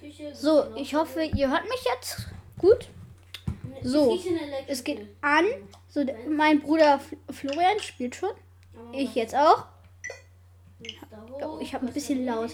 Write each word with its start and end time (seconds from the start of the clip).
Küche. 0.00 0.34
So, 0.34 0.74
ich 0.76 0.94
hoffe, 0.94 1.22
ihr 1.22 1.50
hört 1.50 1.64
mich 1.64 1.84
jetzt 1.84 2.28
gut. 2.58 2.88
So, 3.82 4.18
es 4.66 4.84
geht 4.84 5.06
an. 5.20 5.44
So, 5.88 6.04
mein 6.28 6.60
Bruder 6.60 7.00
Florian 7.30 7.80
spielt 7.80 8.14
schon. 8.14 8.30
Ich 8.92 9.14
jetzt 9.14 9.34
auch. 9.34 9.66
Oh, 11.42 11.58
ich 11.60 11.74
hab 11.74 11.82
ein 11.82 11.92
bisschen 11.92 12.24
laut. 12.24 12.50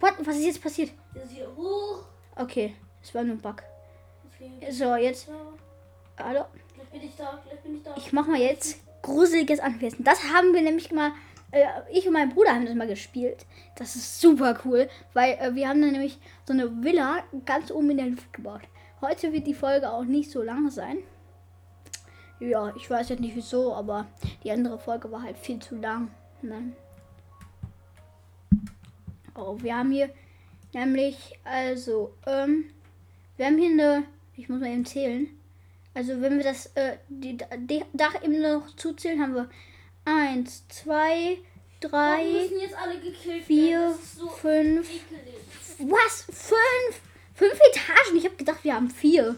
What? 0.00 0.14
Was 0.24 0.36
ist 0.36 0.46
jetzt 0.46 0.62
passiert? 0.62 0.90
Okay, 2.36 2.74
es 3.02 3.14
war 3.14 3.22
nur 3.22 3.36
ein 3.36 3.40
Bug. 3.40 3.62
So, 4.70 4.96
jetzt. 4.96 5.28
Hallo. 6.18 6.46
Ich 6.92 7.16
da. 7.16 7.42
Gleich 7.44 7.60
bin 7.60 7.76
ich 7.76 7.82
da. 7.82 7.94
Ich 7.96 8.12
mach 8.12 8.26
mal 8.26 8.40
jetzt 8.40 8.80
gruseliges 9.02 9.60
Anwesen. 9.60 10.04
Das 10.04 10.22
haben 10.24 10.54
wir 10.54 10.62
nämlich 10.62 10.90
mal. 10.90 11.12
Äh, 11.54 11.66
ich 11.92 12.06
und 12.06 12.12
mein 12.12 12.30
Bruder 12.30 12.52
haben 12.52 12.66
das 12.66 12.74
mal 12.74 12.88
gespielt. 12.88 13.46
Das 13.76 13.94
ist 13.94 14.20
super 14.20 14.58
cool, 14.64 14.88
weil 15.12 15.34
äh, 15.34 15.54
wir 15.54 15.68
haben 15.68 15.80
dann 15.80 15.92
nämlich 15.92 16.18
so 16.44 16.52
eine 16.52 16.82
Villa 16.82 17.22
ganz 17.46 17.70
oben 17.70 17.90
in 17.90 17.96
der 17.98 18.06
Luft 18.06 18.32
gebaut. 18.32 18.62
Heute 19.00 19.32
wird 19.32 19.46
die 19.46 19.54
Folge 19.54 19.90
auch 19.90 20.04
nicht 20.04 20.30
so 20.30 20.42
lang 20.42 20.68
sein. 20.70 20.98
Ja, 22.40 22.74
ich 22.76 22.90
weiß 22.90 23.08
jetzt 23.10 23.20
nicht 23.20 23.36
wieso, 23.36 23.72
aber 23.72 24.06
die 24.42 24.50
andere 24.50 24.78
Folge 24.78 25.10
war 25.12 25.22
halt 25.22 25.38
viel 25.38 25.60
zu 25.60 25.76
lang. 25.76 26.10
Ne? 26.42 26.72
Oh, 29.36 29.56
wir 29.60 29.76
haben 29.76 29.92
hier 29.92 30.10
nämlich, 30.72 31.38
also, 31.44 32.14
ähm, 32.26 32.70
wir 33.36 33.46
haben 33.46 33.58
hier 33.58 33.70
eine, 33.70 34.04
ich 34.36 34.48
muss 34.48 34.60
mal 34.60 34.70
eben 34.70 34.84
zählen. 34.84 35.28
Also 35.94 36.20
wenn 36.20 36.36
wir 36.36 36.44
das 36.44 36.66
äh, 36.74 36.96
die, 37.08 37.38
die 37.58 37.84
Dachebene 37.92 38.54
noch 38.54 38.74
zuzählen, 38.74 39.22
haben 39.22 39.34
wir 39.34 39.48
eins, 40.04 40.66
zwei, 40.68 41.38
drei, 41.80 42.48
vier, 43.46 43.94
so 44.16 44.28
fünf. 44.28 44.88
ekelig. 44.88 45.34
Was? 45.90 46.22
Fünf? 46.22 47.00
Fünf 47.34 47.60
Etagen? 47.70 48.16
Ich 48.16 48.24
habe 48.24 48.36
gedacht, 48.36 48.62
wir 48.62 48.74
haben 48.74 48.90
vier. 48.90 49.36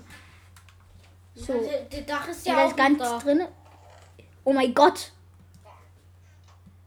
So. 1.35 1.53
Ja, 1.55 1.61
der, 1.61 1.83
der 1.85 2.03
Dach 2.03 2.29
ist 2.29 2.47
Ja, 2.47 2.55
ja, 2.55 2.65
auch 2.67 2.71
ist 2.71 2.79
nichts 2.79 2.99
da. 2.99 3.19
drin. 3.19 3.47
Oh 4.45 4.53
mein 4.53 4.75
Gott. 4.75 5.13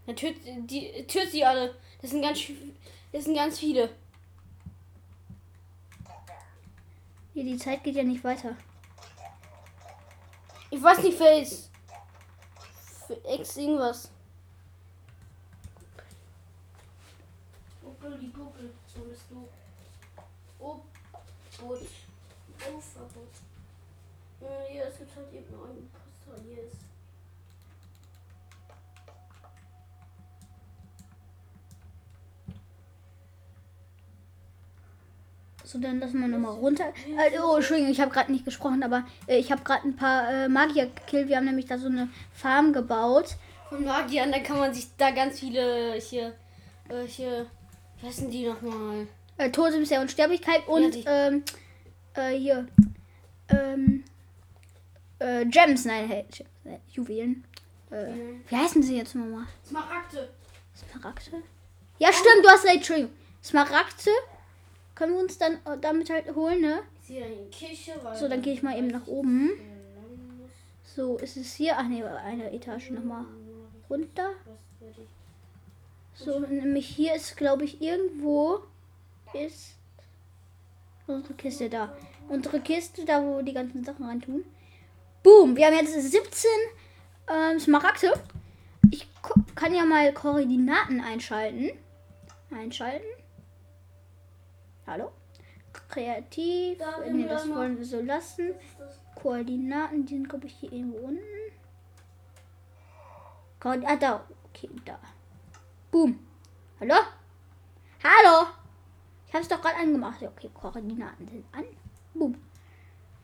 Ja, 0.06 0.14
töt, 0.14 0.36
die, 0.46 1.06
töt 1.08 1.32
sie 1.32 1.44
alle. 1.44 1.76
Das 2.02 2.12
sind 2.12 2.22
ganz, 2.22 2.40
das 3.12 3.26
sind 3.26 3.36
ganz 3.36 3.60
viele. 3.60 3.90
Hier, 7.34 7.44
die 7.44 7.58
Zeit 7.58 7.84
geht 7.84 7.96
ja 7.96 8.04
nicht 8.04 8.24
weiter. 8.24 8.56
Ich 10.72 10.82
weiß 10.82 11.00
nicht, 11.04 11.20
wer 11.20 11.42
ist. 11.42 11.69
Für 13.10 13.26
Ex 13.26 13.58
irgendwas. 13.58 14.12
Buckel, 17.82 18.20
die 18.20 18.28
Buckel. 18.28 18.70
So 18.86 19.02
bist 19.02 19.24
du. 19.32 19.50
Oh, 20.60 20.82
Boot. 21.60 21.80
Oh, 22.68 22.80
Verbot. 22.80 23.34
Äh, 24.42 24.78
ja, 24.78 24.84
es 24.84 25.00
gibt 25.00 25.16
halt 25.16 25.34
eben 25.34 25.48
einen 25.56 25.78
Imposter. 25.80 26.44
Hier 26.48 26.66
ist. 26.66 26.89
So, 35.70 35.78
dann 35.78 36.00
lassen 36.00 36.20
wir 36.20 36.28
nochmal 36.28 36.56
runter. 36.56 36.86
Äh, 37.16 37.38
oh, 37.40 37.58
Entschuldigung, 37.58 37.92
ich 37.92 38.02
habe 38.02 38.10
gerade 38.10 38.32
nicht 38.32 38.44
gesprochen, 38.44 38.82
aber 38.82 39.04
äh, 39.28 39.38
ich 39.38 39.52
habe 39.52 39.62
gerade 39.64 39.88
ein 39.88 39.96
paar 39.96 40.28
äh, 40.28 40.50
Magier 40.50 40.88
gekillt. 40.88 41.28
Wir 41.28 41.38
haben 41.38 41.46
nämlich 41.46 41.68
da 41.68 41.78
so 41.78 41.86
eine 41.88 42.10
Farm 42.34 42.74
gebaut. 42.74 43.36
Von 43.70 43.84
Magiern, 43.86 44.32
da 44.32 44.40
kann 44.40 44.58
man 44.58 44.74
sich 44.74 44.88
da 44.98 45.12
ganz 45.12 45.40
viele 45.40 45.94
hier. 45.94 46.34
Äh, 46.90 47.06
hier. 47.06 47.46
Wie 48.02 48.08
heißen 48.08 48.32
die 48.32 48.48
nochmal? 48.48 49.06
Äh, 49.38 49.52
Totems 49.52 49.90
der 49.90 50.02
Unsterblichkeit 50.02 50.68
und 50.68 50.96
die- 50.96 51.04
ähm, 51.06 51.44
äh, 52.16 52.32
hier 52.36 52.68
ähm, 53.50 54.04
äh, 55.20 55.46
Gems, 55.46 55.86
nein, 55.86 56.08
hey, 56.08 56.26
äh, 56.66 56.78
Juwelen. 56.94 57.44
Äh, 57.92 58.10
Mhm. 58.12 58.42
Wie 58.48 58.56
heißen 58.56 58.82
sie 58.82 58.98
jetzt 58.98 59.14
nochmal? 59.14 59.46
Smaragde. 59.68 60.30
Smaragde? 60.76 61.44
Ja, 62.00 62.12
stimmt, 62.12 62.44
du 62.44 62.50
hast 62.50 62.66
recht, 62.66 62.78
Entschuldigung. 62.78 63.12
Smaragde 63.44 64.12
können 65.00 65.14
wir 65.14 65.22
uns 65.22 65.38
dann 65.38 65.54
äh, 65.54 65.78
damit 65.80 66.10
halt 66.10 66.36
holen, 66.36 66.60
ne? 66.60 66.82
So, 68.16 68.28
dann 68.28 68.42
gehe 68.42 68.54
ich 68.54 68.62
mal 68.62 68.78
eben 68.78 68.88
nach 68.88 69.08
oben. 69.08 69.52
So, 70.84 71.18
ist 71.20 71.38
es 71.38 71.54
hier? 71.54 71.76
Ach 71.78 71.88
nee, 71.88 72.04
eine 72.04 72.52
Etage 72.52 72.90
nochmal 72.92 73.24
runter. 73.90 74.32
So, 76.14 76.40
nämlich 76.40 76.86
hier 76.86 77.16
ist, 77.16 77.38
glaube 77.38 77.64
ich, 77.64 77.82
irgendwo 77.82 78.60
ist 79.34 79.76
unsere 81.08 81.34
Kiste 81.36 81.70
da. 81.70 81.96
Unsere 82.28 82.60
Kiste, 82.60 83.06
da 83.06 83.24
wo 83.24 83.38
wir 83.38 83.44
die 83.44 83.54
ganzen 83.54 83.86
Sachen 83.86 84.04
reintun. 84.04 84.44
Boom, 85.24 85.56
wir 85.56 85.68
haben 85.68 85.76
jetzt 85.76 85.94
17 85.94 86.50
ähm, 87.30 87.58
Smaragde. 87.58 88.12
Ich 88.92 89.08
kann 89.56 89.74
ja 89.74 89.86
mal 89.86 90.12
Koordinaten 90.12 91.00
einschalten. 91.00 91.72
Einschalten. 92.52 93.06
Hallo? 94.90 95.12
Kreativ. 95.88 96.80
Da 96.80 96.98
nee, 97.08 97.28
das 97.28 97.48
wollen 97.48 97.78
wir 97.78 97.86
so 97.86 98.02
lassen. 98.02 98.56
Koordinaten, 99.14 100.04
die 100.04 100.16
sind, 100.16 100.28
glaube 100.28 100.48
ich, 100.48 100.56
hier 100.56 100.72
irgendwo 100.74 100.98
unten. 100.98 101.22
Koord 103.60 103.84
ah, 103.86 103.96
da. 103.96 104.26
Okay, 104.46 104.70
da. 104.86 105.00
Boom. 105.92 106.18
Hallo? 106.80 106.96
Hallo? 108.04 108.48
Ich 109.28 109.34
habe 109.34 109.44
es 109.44 109.48
doch 109.48 109.62
gerade 109.62 109.76
angemacht. 109.76 110.24
Okay, 110.24 110.50
Koordinaten 110.56 111.28
sind 111.28 111.46
an. 111.52 111.66
Boom. 112.16 112.36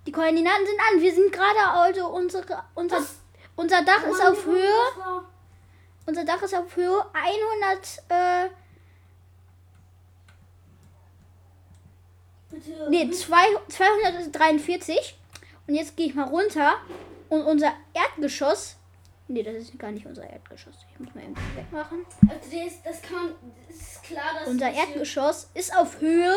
Die 0.05 0.11
Koordinaten 0.11 0.67
sind 0.67 0.79
an. 0.79 1.01
Wir 1.01 1.15
sind 1.15 1.31
gerade, 1.31 1.67
also 1.67 2.09
unsere, 2.09 2.63
unser, 2.75 3.03
unser 3.55 3.83
Dach 3.83 4.03
ist 4.05 4.21
auf 4.21 4.45
Höhe. 4.45 5.23
Unser 6.05 6.25
Dach 6.25 6.43
ist 6.43 6.53
auf 6.53 6.75
Höhe 6.75 7.03
100, 7.13 8.03
äh, 8.09 8.49
Bitte. 12.55 12.89
nee, 12.89 13.09
zwei, 13.11 13.45
243. 13.67 15.17
Und 15.67 15.75
jetzt 15.75 15.97
gehe 15.97 16.07
ich 16.07 16.15
mal 16.15 16.27
runter. 16.27 16.75
Und 17.29 17.43
unser 17.43 17.73
Erdgeschoss. 17.93 18.77
Nee, 19.27 19.41
das 19.41 19.55
ist 19.55 19.79
gar 19.79 19.91
nicht 19.91 20.05
unser 20.05 20.29
Erdgeschoss. 20.29 20.75
Ich 20.93 20.99
muss 20.99 21.13
mal 21.15 21.23
eben 21.23 21.35
wegmachen. 21.55 22.05
Also 22.29 22.55
ist, 22.55 22.85
das 22.85 23.01
kann 23.01 23.15
man, 23.15 23.35
das 23.67 23.75
ist 23.75 24.03
klar, 24.03 24.35
dass 24.39 24.47
Unser 24.47 24.67
das 24.67 24.77
Erdgeschoss 24.77 25.49
ist 25.55 25.75
auf 25.75 25.99
Höhe 25.99 26.35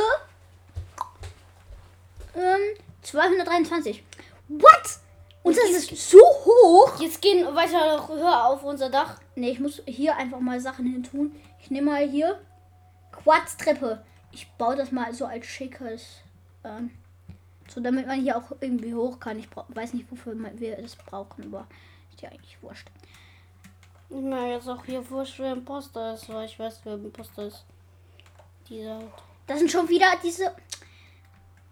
ähm, 2.35 2.77
223. 3.03 4.03
What? 4.49 4.99
Unser 5.43 5.63
ist 5.63 6.11
so 6.11 6.19
hoch. 6.19 6.99
Jetzt 7.01 7.21
gehen 7.21 7.55
weiter 7.55 8.09
höher 8.09 8.47
auf 8.47 8.65
unser 8.65 8.91
Dach. 8.91 9.21
Ne, 9.35 9.51
ich 9.51 9.61
muss 9.61 9.83
hier 9.87 10.17
einfach 10.17 10.41
mal 10.41 10.61
Sachen 10.61 10.87
hin 10.87 11.03
tun. 11.03 11.35
Ich 11.61 11.71
nehme 11.71 11.91
mal 11.91 12.09
hier 12.09 12.41
Quarztreppe. 13.13 14.03
Ich 14.33 14.49
baue 14.53 14.77
das 14.77 14.93
mal 14.93 15.13
so 15.13 15.27
als 15.27 15.47
schickes. 15.47 16.19
Ähm, 16.65 16.91
so 17.69 17.81
damit 17.81 18.07
man 18.07 18.21
hier 18.21 18.37
auch 18.37 18.53
irgendwie 18.61 18.95
hoch 18.95 19.21
kann. 19.21 19.39
Ich 19.39 19.49
weiß 19.69 19.93
nicht, 19.95 20.11
wofür 20.11 20.35
wir 20.37 20.77
das 20.77 20.97
brauchen, 20.97 21.45
aber 21.45 21.67
ist 22.11 22.23
ja 22.23 22.31
eigentlich 22.31 22.61
wurscht. 22.63 22.89
Ich 24.11 24.17
meine 24.17 24.55
jetzt 24.55 24.69
auch 24.69 24.85
hier 24.85 25.09
wurscht, 25.11 25.39
wer 25.39 25.53
Imposter 25.53 26.15
ist, 26.15 26.29
weil 26.31 26.47
ich 26.47 26.59
weiß, 26.59 26.81
wer 26.85 26.95
Imposter 26.95 27.47
ist. 27.47 27.65
Dieser. 28.69 29.03
Das 29.47 29.59
sind 29.59 29.71
schon 29.71 29.89
wieder 29.89 30.07
diese. 30.23 30.55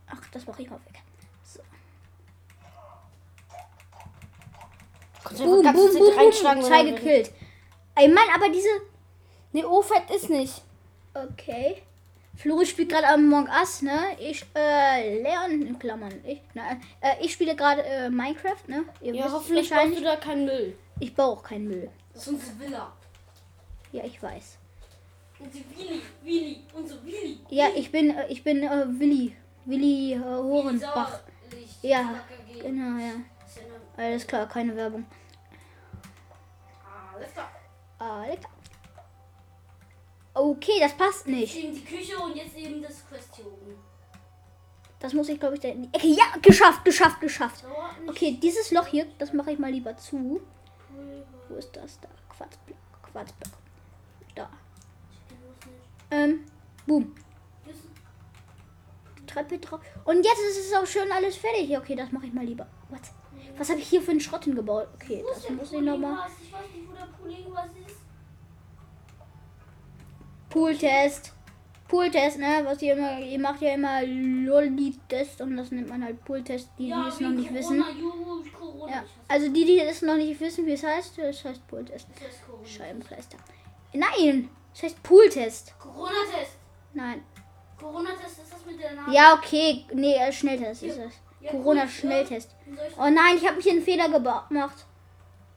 Ach, 0.06 0.21
das 0.33 0.47
mache 0.47 0.62
ich 0.62 0.71
mal 0.71 0.81
weg. 0.84 1.00
So. 1.43 1.61
Boom, 5.44 5.62
boom, 5.62 5.73
boom, 5.73 6.15
boom. 6.15 6.62
Zwei 6.62 6.84
gekillt. 6.84 7.33
Ey, 7.94 8.09
Mann, 8.09 8.28
aber 8.34 8.50
diese. 8.50 8.69
Nee, 9.53 9.65
O-Fett 9.65 10.11
ist 10.11 10.28
nicht. 10.28 10.62
Okay. 11.15 11.83
Flori 12.37 12.67
spielt 12.67 12.91
gerade 12.91 13.09
Among 13.09 13.49
Us, 13.49 13.83
ne? 13.83 13.99
Ich, 14.19 14.44
äh, 14.55 15.23
Leon, 15.23 15.67
in 15.67 15.79
Klammern. 15.79 16.12
Ich, 16.25 16.43
na, 16.55 16.73
äh, 17.00 17.15
ich 17.23 17.33
spiele 17.33 17.56
gerade 17.56 17.83
äh, 17.83 18.11
Minecraft, 18.11 18.69
ne? 18.69 18.85
Ihr 19.00 19.15
Ja, 19.15 19.33
hoffentlich 19.33 19.71
baust 19.71 19.97
du 19.97 20.03
da 20.03 20.17
keinen 20.17 20.44
Müll. 20.44 20.77
Ich 21.00 21.15
baue 21.15 21.33
auch 21.33 21.43
keinen 21.43 21.69
Müll. 21.69 21.91
Das 22.12 22.23
ist 22.23 22.29
unsere 22.29 22.59
Villa. 22.59 22.93
Ja, 23.93 24.05
ich 24.05 24.23
weiß. 24.23 24.59
Unsere 25.38 25.65
Willi, 25.77 26.03
Willi, 26.23 26.61
unsere 26.75 27.05
Willi. 27.05 27.41
Ja, 27.50 27.69
ich 27.75 27.91
bin, 27.91 28.17
äh, 28.17 28.27
ich 28.29 28.43
bin 28.44 28.62
äh, 28.62 28.85
Willi. 28.87 29.35
Willi 29.65 30.15
äh, 30.15 30.19
Horenbach. 30.19 31.21
Ja, 31.82 32.21
genau, 32.61 32.99
ja. 32.99 33.15
Alles 33.97 34.27
klar, 34.27 34.47
keine 34.49 34.77
Werbung. 34.77 35.06
Alles 37.15 37.32
klar. 37.32 37.50
Alles 37.99 38.41
klar. 38.41 38.53
Okay, 40.38 40.79
das 40.81 40.93
passt 40.94 41.27
Jetzt 41.27 41.35
nicht. 41.35 41.56
eben 41.56 41.75
die 41.75 41.85
Küche 41.85 42.19
und 42.19 42.37
jetzt 42.37 42.55
eben 42.56 42.83
das 42.83 43.06
Quest 43.09 43.35
hier 43.37 43.47
oben. 43.47 43.75
Das 44.99 45.15
muss 45.15 45.29
ich, 45.31 45.41
glaube 45.41 45.55
ich, 45.55 45.61
da 45.61 45.69
in 45.69 45.85
die 45.85 45.88
Ecke. 45.97 46.06
Ja, 46.09 46.25
geschafft, 46.43 46.85
geschafft, 46.85 47.21
geschafft. 47.21 47.65
Okay, 48.06 48.38
dieses 48.43 48.71
Loch 48.71 48.87
hier, 48.87 49.06
das 49.19 49.33
mache 49.33 49.53
ich 49.53 49.59
mal 49.59 49.71
lieber 49.71 49.97
zu. 49.97 50.43
Wo 51.49 51.55
ist 51.56 51.75
das? 51.75 51.99
Da. 52.00 52.09
Quarzblock. 52.29 52.77
Quarzblock. 53.12 53.53
Da. 54.35 54.50
Ähm. 56.11 56.44
Boom. 56.87 57.15
Jetzt- 57.67 57.81
Treppe 59.27 59.59
drauf. 59.59 59.81
Und 60.05 60.17
jetzt 60.25 60.41
ist 60.50 60.67
es 60.67 60.75
auch 60.75 60.87
schön 60.87 61.11
alles 61.12 61.37
fertig. 61.37 61.77
Okay, 61.79 61.97
das 61.97 62.12
mache 62.12 62.27
ich 62.27 62.32
mal 62.35 62.44
lieber. 62.44 62.67
Was? 62.91 63.00
Was 63.56 63.71
habe 63.71 63.81
ich 63.81 63.89
hier 63.89 64.03
für 64.03 64.11
einen 64.11 64.21
Schrott 64.21 64.44
hingebaut? 64.44 64.89
Okay, 64.97 65.25
das 65.27 65.49
muss 65.49 65.73
ich 65.73 65.81
nochmal. 65.81 66.27
Ich 66.43 66.53
weiß 66.53 66.61
nicht, 66.75 66.89
wo 66.89 66.93
der 66.93 67.06
Poolingpass 67.06 67.71
ist. 67.87 67.97
Pooltest. 70.50 71.32
Pooltest, 71.88 72.38
ne? 72.38 72.62
Was 72.64 72.82
ihr 72.82 72.94
immer, 72.96 73.20
ihr 73.20 73.38
macht 73.38 73.62
ja 73.62 73.75
immer 73.75 74.02
Lolli-Test 74.02 75.40
und 75.40 75.56
das 75.56 75.70
nennt 75.70 75.88
man 75.88 76.02
halt 76.04 76.25
Pooltest, 76.25 76.69
die, 76.78 76.87
die 76.87 76.93
es 77.08 77.20
noch 77.20 77.31
nicht 77.31 77.54
wissen. 77.54 77.81
Corona, 77.81 77.98
Juhu, 78.00 78.43
Corona. 78.58 78.93
Ja, 78.93 79.04
also 79.28 79.48
die, 79.52 79.64
die 79.64 79.78
es 79.81 80.02
noch 80.02 80.16
nicht 80.16 80.40
wissen, 80.40 80.66
wie 80.66 80.72
es 80.72 80.82
heißt, 80.82 81.16
das 81.19 81.44
heißt 81.44 81.66
Pooltest. 81.69 82.08
das. 82.19 82.70
Scheibenkleister. 82.72 83.38
Nein, 83.93 84.48
es 84.75 84.82
heißt 84.82 85.00
Pooltest. 85.02 85.75
Corona-Test. 85.78 86.56
Nein. 86.94 87.22
Corona-Test 87.78 88.38
ist 88.43 88.52
das 88.52 88.66
mit 88.66 88.81
der 88.81 88.94
Nase. 88.94 89.12
Ja, 89.14 89.34
okay. 89.34 89.84
Nee, 89.94 90.16
äh, 90.16 90.32
Schnelltest 90.32 90.82
ist 90.82 90.98
es. 90.98 91.12
Ja, 91.40 91.52
Corona-Schnelltest. 91.52 92.50
cool, 92.66 92.75
ja. 92.75 92.81
Soll 92.82 92.88
ich- 92.90 92.98
Oh 92.98 93.10
nein, 93.14 93.37
ich 93.37 93.46
habe 93.48 93.60
hier 93.60 93.72
einen 93.72 93.82
Fehler 93.82 94.08
gemacht. 94.08 94.84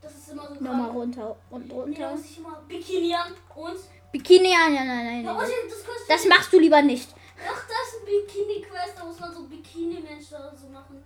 Das 0.02 0.14
ist 0.16 0.32
immer 0.32 0.48
so 0.48 0.64
Nochmal 0.64 0.92
runter 0.92 1.36
und 1.50 1.68
Nee, 1.68 1.74
runter. 1.74 2.12
muss 2.12 2.26
ich 2.26 2.38
immer 2.38 2.62
Bikini 2.68 3.16
an 3.16 3.34
und. 3.56 3.78
Bikini 4.12 4.54
an, 4.56 4.74
ja, 4.74 4.84
nein, 4.84 5.06
nein, 5.06 5.28
und 5.28 5.38
nein. 5.38 5.50
das. 5.70 6.08
Das 6.08 6.26
machst 6.26 6.52
du 6.52 6.60
lieber 6.60 6.82
nicht. 6.82 7.10
Ach, 7.48 7.64
das 7.68 7.94
ist 7.94 8.00
ein 8.02 8.06
Bikini-Quest. 8.06 8.98
Da 8.98 9.06
muss 9.06 9.20
man 9.20 9.34
so 9.34 9.44
Bikini-Menschen 9.44 10.36
oder 10.38 10.56
so 10.56 10.68
machen. 10.68 11.04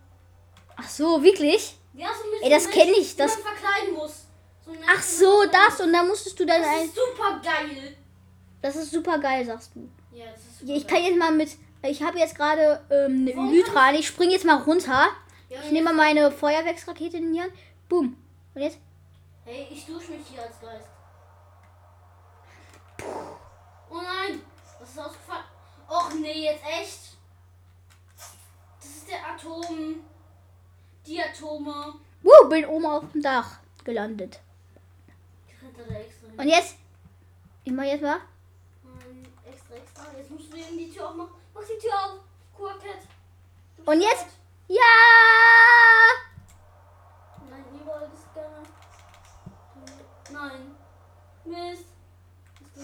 Ach 0.76 0.90
so, 0.90 1.22
wirklich? 1.22 1.76
Ja, 1.94 2.08
so 2.08 2.30
mit 2.32 2.42
Ey, 2.44 2.50
das 2.50 2.64
Menschen, 2.66 2.82
kenn 2.82 2.94
ich, 3.02 3.16
das- 3.16 3.36
man 3.44 3.54
verkleiden 3.54 3.94
muss. 3.94 4.26
So 4.66 4.72
Ach 4.88 5.02
so, 5.04 5.44
das 5.52 5.82
und 5.82 5.92
dann 5.92 6.08
musstest 6.08 6.40
du 6.40 6.46
dann. 6.46 6.62
Das 6.62 6.70
ein. 6.72 6.86
ist 6.86 6.96
super 6.96 7.42
geil. 7.44 7.98
Das 8.62 8.76
ist 8.78 8.92
super 8.92 9.20
geil, 9.20 9.46
sagst 9.46 9.72
du. 9.76 9.90
Ja, 10.14 10.26
das 10.32 10.40
ist 10.40 10.62
Ja, 10.70 10.76
Ich 10.76 10.88
kann 10.88 11.04
jetzt 11.04 11.18
mal 11.18 11.32
mit. 11.34 11.50
Ich 11.86 12.02
habe 12.02 12.18
jetzt 12.18 12.36
gerade 12.36 12.82
ähm, 12.90 13.28
eine 13.30 13.50
Elytra 13.50 13.90
an. 13.90 13.96
Ich 13.96 14.08
springe 14.08 14.32
jetzt 14.32 14.46
mal 14.46 14.56
runter. 14.62 15.10
Ja, 15.50 15.60
Ich 15.66 15.72
nehme 15.72 15.92
mal 15.92 15.96
meine 15.96 16.32
Feuerwerksrakete 16.32 17.18
in 17.18 17.34
die 17.34 17.42
Hand. 17.42 17.52
Boom. 17.90 18.16
Und 18.56 18.62
jetzt? 18.62 18.78
Hey, 19.44 19.68
ich 19.70 19.86
dusche 19.86 20.12
mich 20.14 20.22
hier 20.32 20.42
als 20.42 20.62
Geist. 20.62 20.88
Oh 23.94 24.02
nein, 24.02 24.42
das 24.80 24.90
ist 24.90 25.00
ausgefallen. 25.00 25.46
Och 25.88 26.14
nee, 26.20 26.46
jetzt 26.46 26.64
echt. 26.66 27.18
Das 28.80 28.90
ist 28.90 29.08
der 29.10 29.26
Atom. 29.28 30.04
Die 31.06 31.22
Atome. 31.22 31.94
Wuh, 32.24 32.50
bin 32.50 32.66
oben 32.66 32.86
auf 32.86 33.12
dem 33.12 33.22
Dach 33.22 33.60
gelandet. 33.84 34.40
Und 36.38 36.48
jetzt? 36.48 36.76
Ich 37.64 37.72
mach 37.72 37.84
jetzt 37.84 38.02
mal. 38.02 38.20
Nein, 38.84 39.28
extra, 39.46 39.76
extra. 39.76 40.04
Jetzt 40.18 40.32
musst 40.32 40.52
du 40.52 40.58
eben 40.58 40.78
die 40.78 40.90
Tür 40.92 41.10
aufmachen. 41.10 41.32
Mach 41.54 41.62
die 41.62 41.80
Tür 41.80 41.94
auf. 41.94 42.20
Du 42.58 43.92
Und 43.92 44.02
jetzt? 44.02 44.28
Ja! 44.68 44.78
Nein, 47.50 47.66
überall 47.82 48.10
ist 48.14 48.34
gerne. 48.34 48.64
Nein. 50.32 50.76
Mist. 51.46 51.86
Bist 52.60 52.76
du? 52.76 52.82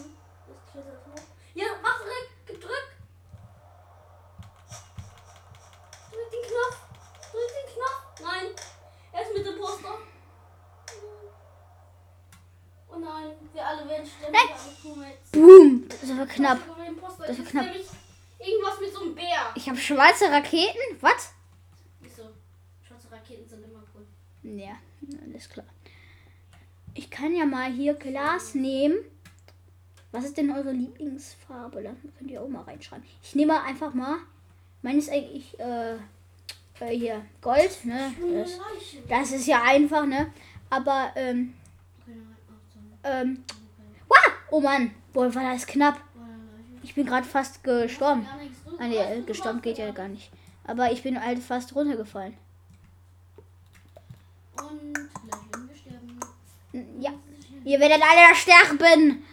Das 0.47 0.71
klettert 0.71 1.06
hoch. 1.07 1.23
Ja, 1.59 1.65
mach 1.83 2.00
direkt. 2.00 2.47
Gedrückt. 2.47 2.91
Drück 6.09 6.31
den 6.31 6.45
Knopf. 6.47 6.77
Drück 7.31 7.51
den 7.57 7.67
Knopf. 7.73 8.01
Nein. 8.21 8.47
Er 9.11 9.21
ist 9.23 9.33
mit 9.35 9.45
dem 9.45 9.59
Poster. 9.59 9.97
Oh 12.88 12.97
nein, 12.97 13.35
wir 13.51 13.67
alle 13.67 13.89
werden 13.89 14.07
sterben. 14.07 14.38
Boom. 15.33 15.89
Das 15.89 16.17
war 16.17 16.25
knapp. 16.27 16.59
Das 16.59 17.19
war 17.19 17.29
ist 17.29 17.50
knapp. 17.50 17.65
irgendwas 17.65 18.79
mit 18.79 18.94
so 18.94 19.01
einem 19.01 19.15
Bär. 19.15 19.51
Ich 19.56 19.67
habe 19.67 19.77
schwarze 19.77 20.31
Raketen. 20.31 20.79
Was? 21.01 21.33
Wieso? 22.00 22.23
Schwarze 22.88 23.11
Raketen 23.11 23.50
sind 23.50 23.65
immer 23.65 23.83
cool. 23.94 24.07
Ja, 24.44 24.77
alles 25.25 25.50
klar. 25.50 25.67
Ich 26.94 27.11
kann 27.11 27.35
ja 27.35 27.45
mal 27.45 27.69
hier 27.69 27.95
Glas 27.95 28.56
nehmen. 28.56 29.00
Was 30.11 30.25
ist 30.25 30.38
denn 30.38 30.51
eure 30.51 30.71
Lieblingsfarbe? 30.71 31.83
Da 31.83 31.91
könnt 32.17 32.31
ihr 32.31 32.41
auch 32.41 32.47
mal 32.47 32.63
reinschreiben. 32.63 33.06
Ich 33.21 33.35
nehme 33.35 33.61
einfach 33.61 33.94
mal. 33.94 34.17
Meine 34.81 34.97
ist 34.97 35.11
eigentlich 35.11 35.59
äh, 35.59 35.95
äh, 36.79 36.97
hier 36.97 37.25
Gold. 37.41 37.85
Ne? 37.85 38.13
Das, 38.33 38.59
das 39.07 39.31
ist 39.31 39.47
ja 39.47 39.61
einfach, 39.63 40.06
ne? 40.06 40.33
Aber 40.69 41.11
ähm, 41.15 41.53
ähm, 43.03 43.44
wah! 44.07 44.15
oh 44.51 44.59
Mann, 44.61 44.91
boah, 45.13 45.33
war 45.33 45.53
das 45.53 45.67
knapp. 45.67 46.01
Ich 46.81 46.95
bin 46.95 47.06
gerade 47.06 47.27
fast 47.27 47.63
gestorben. 47.63 48.25
Ah, 48.79 48.88
nee, 48.88 48.97
äh, 48.97 49.21
gestorben 49.21 49.61
geht 49.61 49.77
ja 49.77 49.88
da. 49.88 49.91
gar 49.91 50.07
nicht. 50.07 50.31
Aber 50.63 50.91
ich 50.91 51.03
bin 51.03 51.21
halt 51.21 51.39
fast 51.39 51.75
runtergefallen. 51.75 52.35
Und 54.56 54.94
gleich 54.94 55.51
werden 55.51 55.69
wir 55.69 55.75
sterben. 55.75 57.01
Ja, 57.01 57.11
ihr 57.63 57.79
werdet 57.79 58.01
alle 58.01 58.35
sterben. 58.35 59.23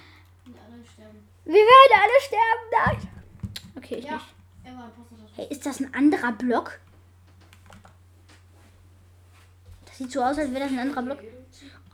Wir 1.46 1.54
werden 1.54 2.00
alle 2.02 2.20
sterben. 2.20 3.00
Nein. 3.00 3.08
Okay, 3.76 3.94
ich 3.96 4.04
Ja, 4.04 4.12
nicht. 4.12 4.24
Hey, 5.36 5.46
ist 5.50 5.64
das 5.66 5.80
ein 5.80 5.92
anderer 5.94 6.32
Block? 6.32 6.78
Das 9.86 9.98
sieht 9.98 10.10
so 10.12 10.22
aus, 10.22 10.38
als 10.38 10.50
wäre 10.50 10.60
das 10.64 10.70
ein 10.72 10.78
anderer 10.78 11.02
Block. 11.02 11.18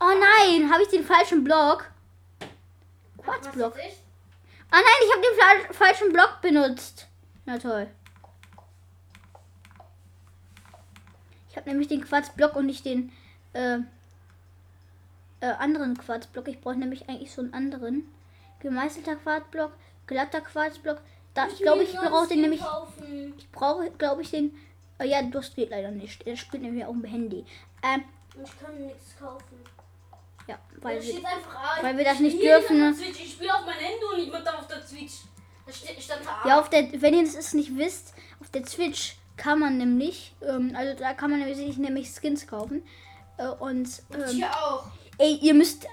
Oh 0.00 0.04
nein, 0.18 0.70
habe 0.72 0.82
ich 0.82 0.88
den 0.88 1.04
falschen 1.04 1.44
Block? 1.44 1.90
Quarzblock. 3.18 3.78
Echt? 3.78 4.00
Ah 4.70 4.76
nein, 4.80 4.84
ich 5.06 5.12
habe 5.12 5.22
den 5.22 5.34
fla- 5.38 5.72
falschen 5.74 6.12
Block 6.12 6.40
benutzt. 6.40 7.06
Na 7.44 7.58
toll. 7.58 7.88
Ich 11.50 11.56
habe 11.56 11.68
nämlich 11.68 11.88
den 11.88 12.02
Quarzblock 12.04 12.56
und 12.56 12.66
nicht 12.66 12.84
den 12.84 13.12
äh, 13.52 13.78
äh, 15.40 15.46
anderen 15.58 15.96
Quarzblock. 15.98 16.48
Ich 16.48 16.60
brauche 16.60 16.76
nämlich 16.76 17.08
eigentlich 17.08 17.30
so 17.32 17.42
einen 17.42 17.52
anderen. 17.54 18.04
Gemeißelter 18.62 19.16
Quarzblock, 19.16 19.72
glatter 20.06 20.40
Quarzblock. 20.40 21.00
Da, 21.34 21.48
ich 21.48 21.58
glaube, 21.58 21.82
ich 21.82 21.94
brauche 21.94 22.28
den 22.28 22.42
nämlich. 22.42 22.60
Kaufen. 22.60 23.34
Ich 23.36 23.50
brauche, 23.50 23.90
glaube 23.90 24.22
ich, 24.22 24.30
den. 24.30 24.56
Äh, 24.98 25.08
ja, 25.08 25.22
das 25.22 25.54
geht 25.54 25.70
leider 25.70 25.90
nicht. 25.90 26.24
Der 26.24 26.36
spielt 26.36 26.62
nämlich 26.62 26.84
auf 26.84 26.92
dem 26.94 27.04
Handy. 27.04 27.44
Ähm, 27.82 28.04
ich 28.42 28.60
kann 28.60 28.86
nichts 28.86 29.18
kaufen. 29.18 29.64
ja, 30.46 30.58
Weil 30.80 31.02
wir, 31.02 31.16
einfach 31.16 31.82
weil 31.82 31.92
Ich 31.92 31.98
wir 31.98 32.04
das 32.04 32.20
nicht 32.20 32.40
dürfen, 32.40 32.78
ne? 32.78 32.94
Ich 33.00 33.32
spiele 33.32 33.52
auf 33.54 33.66
mein 33.66 33.74
Handy 33.74 34.04
und 34.12 34.18
nicht 34.18 34.32
mit 34.32 34.48
auf 34.48 34.66
der 34.68 34.80
Switch. 34.86 35.22
Da 35.66 35.72
steht, 35.72 36.00
stand 36.02 36.22
da 36.24 36.48
ja, 36.48 36.60
auf 36.60 36.70
der, 36.70 37.00
wenn 37.00 37.14
ihr 37.14 37.22
es 37.22 37.54
nicht 37.54 37.76
wisst, 37.76 38.14
auf 38.40 38.50
der 38.50 38.66
Switch 38.66 39.16
kann 39.36 39.58
man 39.58 39.78
nämlich, 39.78 40.34
ähm, 40.42 40.74
also 40.76 40.98
da 40.98 41.14
kann 41.14 41.30
man 41.30 41.40
nämlich, 41.40 41.76
nämlich 41.78 42.10
Skins 42.10 42.46
kaufen. 42.46 42.82
Äh, 43.38 43.48
und 43.48 43.88
ähm, 44.14 44.28
hier 44.28 44.50
auch. 44.50 44.84
ey, 45.18 45.38
ihr 45.40 45.54
müsst, 45.54 45.86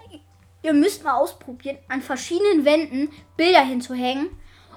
ihr 0.62 0.74
müsst 0.74 1.04
mal 1.04 1.16
ausprobieren, 1.16 1.78
an 1.88 2.02
verschiedenen 2.02 2.66
Wänden 2.66 3.10
Bilder 3.38 3.62
hinzuhängen. 3.62 4.30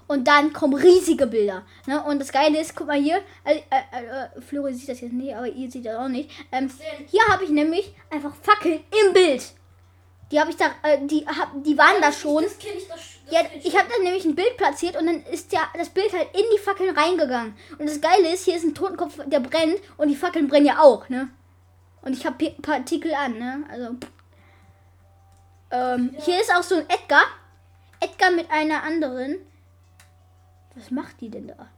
Und 0.08 0.28
dann 0.28 0.52
kommen 0.52 0.74
riesige 0.74 1.26
Bilder. 1.26 1.64
Ne? 1.86 2.02
Und 2.02 2.18
das 2.18 2.32
Geile 2.32 2.60
ist, 2.60 2.76
guck 2.76 2.88
mal 2.88 3.00
hier, 3.00 3.22
äh, 3.44 3.60
äh, 3.70 4.36
äh, 4.36 4.40
Flori 4.42 4.74
sieht 4.74 4.88
das 4.88 5.00
jetzt 5.00 5.12
nicht, 5.12 5.34
aber 5.34 5.46
ihr 5.46 5.70
seht 5.70 5.86
das 5.86 5.96
auch 5.96 6.08
nicht. 6.08 6.28
Ähm, 6.50 6.70
hier 7.06 7.22
habe 7.28 7.44
ich 7.44 7.50
nämlich 7.50 7.94
einfach 8.10 8.34
Fackeln 8.34 8.80
im 9.06 9.12
Bild. 9.12 9.54
Die 10.30 10.40
habe 10.40 10.50
ich 10.50 10.56
da, 10.56 10.66
äh, 10.82 10.98
die, 11.06 11.26
hab, 11.26 11.52
die 11.62 11.78
waren 11.78 12.00
da 12.00 12.10
schon. 12.10 12.42
Das 12.42 12.56
ich 12.58 12.88
das 12.88 13.00
Ja, 13.30 13.40
ich 13.62 13.76
habe 13.76 13.88
da 13.88 14.02
nämlich 14.02 14.24
ein 14.24 14.34
Bild 14.34 14.56
platziert 14.56 14.98
und 14.98 15.06
dann 15.06 15.22
ist 15.30 15.52
ja 15.52 15.60
das 15.74 15.90
Bild 15.90 16.12
halt 16.12 16.28
in 16.34 16.44
die 16.54 16.58
Fackeln 16.58 16.96
reingegangen. 16.96 17.54
Und 17.78 17.88
das 17.88 18.00
Geile 18.00 18.32
ist, 18.32 18.44
hier 18.44 18.56
ist 18.56 18.64
ein 18.64 18.74
Totenkopf, 18.74 19.20
der 19.26 19.40
brennt 19.40 19.80
und 19.98 20.08
die 20.08 20.16
Fackeln 20.16 20.48
brennen 20.48 20.66
ja 20.66 20.80
auch, 20.80 21.08
ne? 21.08 21.28
Und 22.02 22.14
ich 22.14 22.26
habe 22.26 22.50
Partikel 22.60 23.14
an, 23.14 23.38
ne? 23.38 23.64
Also. 23.70 23.96
Ähm, 25.72 26.14
Hier 26.18 26.40
ist 26.40 26.54
auch 26.54 26.62
so 26.62 26.76
ein 26.76 26.88
Edgar. 26.88 27.24
Edgar 27.98 28.30
mit 28.30 28.50
einer 28.50 28.82
anderen. 28.82 29.38
Was 30.74 30.90
macht 30.90 31.20
die 31.20 31.30
denn 31.30 31.48
da? 31.48 31.68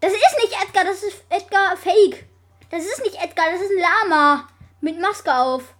Das 0.00 0.12
ist 0.12 0.38
nicht 0.42 0.56
Edgar, 0.60 0.84
das 0.84 1.02
ist 1.02 1.24
Edgar 1.28 1.76
Fake. 1.76 2.26
Das 2.70 2.84
ist 2.84 3.04
nicht 3.04 3.22
Edgar, 3.22 3.46
das 3.52 3.60
ist 3.60 3.70
ein 3.70 4.10
Lama. 4.10 4.48
Mit 4.80 4.98
Maske 5.00 5.32
auf. 5.32 5.74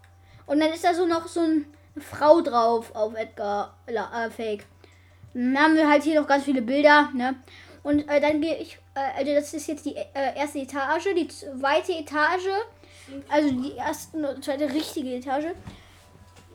Und 0.47 0.61
dann 0.61 0.73
ist 0.73 0.85
da 0.85 0.95
so 0.95 1.07
noch 1.07 1.27
so 1.27 1.41
ein, 1.41 1.67
eine 1.95 2.05
Frau 2.05 2.41
drauf 2.41 2.95
auf 2.95 3.15
Edgar 3.15 3.77
äh, 3.87 4.31
Fake. 4.31 4.67
Dann 5.35 5.59
haben 5.59 5.75
wir 5.75 5.89
halt 5.89 6.03
hier 6.03 6.21
noch 6.21 6.29
ganz 6.29 6.45
viele 6.45 6.63
Bilder, 6.63 7.09
ne? 7.15 7.37
Und 7.83 8.09
äh, 8.09 8.21
dann 8.21 8.41
gehe 8.41 8.59
ich, 8.59 8.79
äh, 8.95 9.19
also 9.19 9.35
das 9.35 9.55
ist 9.55 9.67
jetzt 9.67 9.87
die 9.87 9.97
äh, 9.97 10.37
erste 10.37 10.59
Etage, 10.61 11.09
die 11.17 11.29
zweite 11.29 11.93
Etage, 11.93 12.49
also 13.29 13.51
die 13.51 13.73
erste 13.73 14.17
und 14.19 14.45
zweite 14.45 14.73
richtige 14.73 15.15
Etage. 15.15 15.47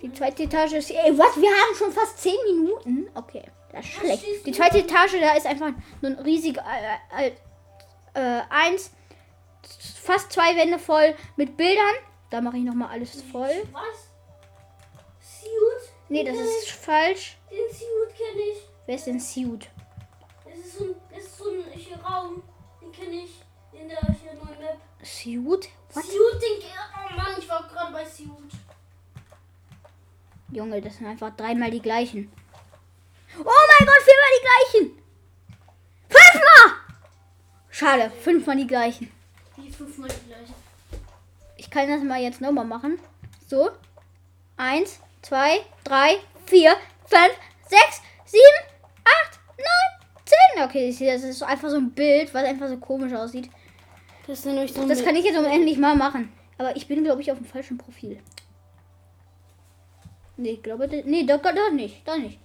Die 0.01 0.13
zweite 0.13 0.43
Etage 0.43 0.73
ist, 0.73 0.91
ey, 0.91 1.17
was? 1.17 1.35
Wir 1.37 1.49
haben 1.49 1.75
schon 1.75 1.91
fast 1.91 2.19
10 2.19 2.33
Minuten? 2.45 3.09
Okay, 3.15 3.43
das 3.71 3.85
ist 3.85 3.93
schlecht. 3.93 4.25
Die 4.45 4.51
zweite? 4.51 4.77
Etage, 4.79 5.19
da 5.19 5.33
ist 5.33 5.45
einfach 5.47 5.71
nur 6.01 6.11
ein 6.11 6.19
riesiger, 6.19 6.63
äh, 7.17 7.27
äh, 7.27 7.31
äh, 8.13 8.41
eins, 8.49 8.91
fast 10.01 10.31
zwei 10.31 10.55
Wände 10.55 10.77
voll 10.77 11.15
mit 11.35 11.57
Bildern. 11.57 11.95
Da 12.29 12.41
mache 12.41 12.57
ich 12.57 12.63
nochmal 12.63 12.89
alles 12.89 13.21
voll. 13.31 13.49
Was? 13.71 14.09
Suit? 15.19 15.93
Nee, 16.09 16.23
das 16.23 16.37
ist 16.37 16.69
falsch. 16.71 17.37
Den 17.49 17.69
Suit 17.69 18.15
kenne 18.15 18.41
ich. 18.51 18.57
Wer 18.85 18.95
ist 18.95 19.07
denn 19.07 19.19
Suit? 19.19 19.67
Es 20.45 20.59
ist 20.59 20.77
so 20.77 20.83
ein, 20.85 20.95
es 21.17 21.25
ist 21.25 21.37
so 21.37 21.49
ein 21.49 21.63
hier 21.73 21.97
Raum, 21.97 22.43
den 22.81 22.91
kenne 22.91 23.23
ich 23.23 23.41
in 23.73 23.89
der 23.89 24.01
neuen 24.03 24.59
Map. 24.59 24.77
Suit? 25.03 25.69
Was? 25.93 26.05
Suit, 26.05 26.41
den 26.41 26.69
Oh 26.95 27.15
Mann, 27.15 27.35
ich 27.37 27.49
war 27.49 27.67
gerade 27.67 27.93
bei 27.93 28.05
Suit. 28.05 28.51
Junge, 30.51 30.81
das 30.81 30.97
sind 30.97 31.07
einfach 31.07 31.35
dreimal 31.35 31.71
die 31.71 31.81
gleichen. 31.81 32.31
Oh 33.37 33.43
mein 33.43 33.87
Gott, 33.87 34.01
viermal 34.03 34.31
die 34.37 34.79
gleichen. 34.79 35.03
Fünfmal! 36.09 36.77
Schade, 37.69 38.11
fünfmal 38.21 38.55
die 38.55 38.67
gleichen. 38.67 39.11
Die 39.57 39.69
fünfmal 39.69 40.09
die 40.09 40.27
gleiche. 40.29 40.53
Ich 41.57 41.69
kann 41.69 41.89
das 41.89 42.01
mal 42.01 42.21
jetzt 42.21 42.39
nochmal 42.39 42.65
machen. 42.65 42.97
So. 43.47 43.71
Eins, 44.55 44.99
zwei, 45.21 45.61
drei, 45.83 46.17
vier, 46.45 46.75
fünf, 47.05 47.33
sechs, 47.67 48.01
sieben, 48.25 48.71
acht, 49.03 49.39
neun, 49.57 50.09
zehn. 50.25 50.63
Okay, 50.63 50.89
das 50.89 51.23
ist 51.23 51.43
einfach 51.43 51.69
so 51.69 51.77
ein 51.77 51.91
Bild, 51.91 52.33
was 52.33 52.45
einfach 52.45 52.69
so 52.69 52.77
komisch 52.77 53.13
aussieht. 53.13 53.49
Das 54.25 54.43
so 54.43 54.53
Das 54.87 55.03
kann 55.03 55.15
ich 55.15 55.25
jetzt 55.25 55.37
endlich 55.37 55.77
mal 55.77 55.95
machen. 55.95 56.31
Aber 56.57 56.75
ich 56.75 56.87
bin, 56.87 57.03
glaube 57.03 57.21
ich, 57.21 57.31
auf 57.31 57.37
dem 57.37 57.45
falschen 57.45 57.77
Profil. 57.77 58.19
Nee, 60.37 60.51
ich 60.51 60.63
glaube, 60.63 60.87
da- 60.87 61.01
nee, 61.03 61.23
doch, 61.25 61.41
doch 61.41 61.71
nicht, 61.71 62.07
doch 62.07 62.17
nicht. 62.17 62.39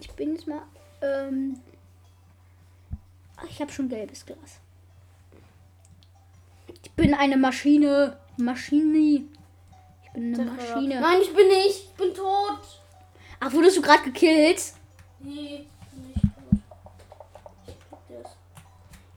Ich 0.00 0.10
bin 0.12 0.34
jetzt 0.34 0.46
mal, 0.46 0.62
ähm, 1.02 1.60
ach, 3.36 3.44
ich 3.48 3.60
habe 3.60 3.70
schon 3.70 3.88
gelbes 3.88 4.26
Glas. 4.26 4.58
Ich 6.82 6.90
bin 6.92 7.14
eine 7.14 7.36
Maschine. 7.36 8.18
Maschine. 8.38 9.22
Ich 10.04 10.12
bin 10.14 10.34
eine 10.40 10.50
Maschine. 10.50 11.00
Nein, 11.00 11.18
ich 11.22 11.32
bin 11.34 11.46
nicht. 11.48 11.84
Ich 11.84 11.94
bin 11.96 12.14
tot. 12.14 12.58
Ach, 13.38 13.52
wurdest 13.52 13.76
du 13.76 13.82
gerade 13.82 14.02
gekillt? 14.04 14.60
Nee, 15.20 15.66
ich 15.66 15.90
bin 15.90 16.06
nicht 16.08 16.22
tot. 16.22 16.60
Ich 17.66 17.74
krieg 17.78 18.22
das. 18.22 18.32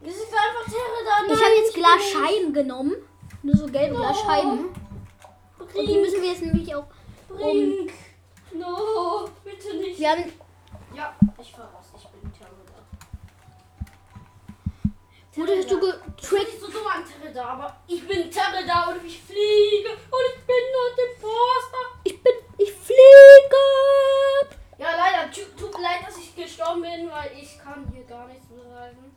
Das 0.02 0.14
ist 0.16 0.34
einfach 0.34 0.66
Terre 0.66 1.28
da. 1.28 1.34
ich 1.34 1.42
habe 1.42 1.56
jetzt 1.58 1.74
Glasscheiben 1.74 2.54
genommen. 2.54 2.94
Nur 3.42 3.56
so 3.58 3.66
gelbe 3.68 3.96
Glasscheiben. 3.96 4.66
Und 5.60 5.88
die 5.88 5.98
müssen 5.98 6.22
wir 6.22 6.30
jetzt 6.30 6.42
nämlich 6.44 6.74
auch. 6.76 6.86
Brink. 7.36 7.92
No, 8.54 9.30
bitte 9.44 9.78
nicht. 9.78 10.00
Wir 10.00 10.10
haben. 10.12 10.32
Ja, 10.96 11.16
ich 11.42 11.52
fahr 11.52 11.66
raus. 11.74 11.86
Ich 11.98 12.08
bin 12.08 12.32
Terre 12.34 12.52
da. 12.68 12.74
Wurdest 15.36 15.72
du 15.72 15.80
getrickt? 15.80 16.54
ist 16.54 16.62
so 16.62 16.68
dumm 16.68 16.86
an 16.88 17.04
Terre 17.04 17.34
da, 17.34 17.46
aber 17.46 17.76
ich 17.88 18.08
bin 18.08 18.30
Terre 18.30 18.66
da 18.68 18.90
und 18.90 19.04
ich 19.04 19.20
fliege 19.22 19.90
und 19.90 20.26
ich 20.36 20.42
bin 20.46 20.64
nur 20.74 20.96
der 20.96 21.12
Poster. 21.20 21.84
Ich 22.04 22.22
bin. 22.22 22.34
Ich 22.60 22.72
fliege! 22.72 23.64
Ja, 24.78 24.90
leider. 24.96 25.32
Tut, 25.32 25.74
mir 25.76 25.82
leid, 25.82 26.08
dass 26.08 26.18
ich 26.18 26.36
gestorben 26.36 26.82
bin, 26.82 27.10
weil 27.10 27.32
ich 27.42 27.58
kann 27.58 27.92
hier 27.92 28.04
gar 28.04 28.28
nichts 28.28 28.46
beweisen. 28.48 29.16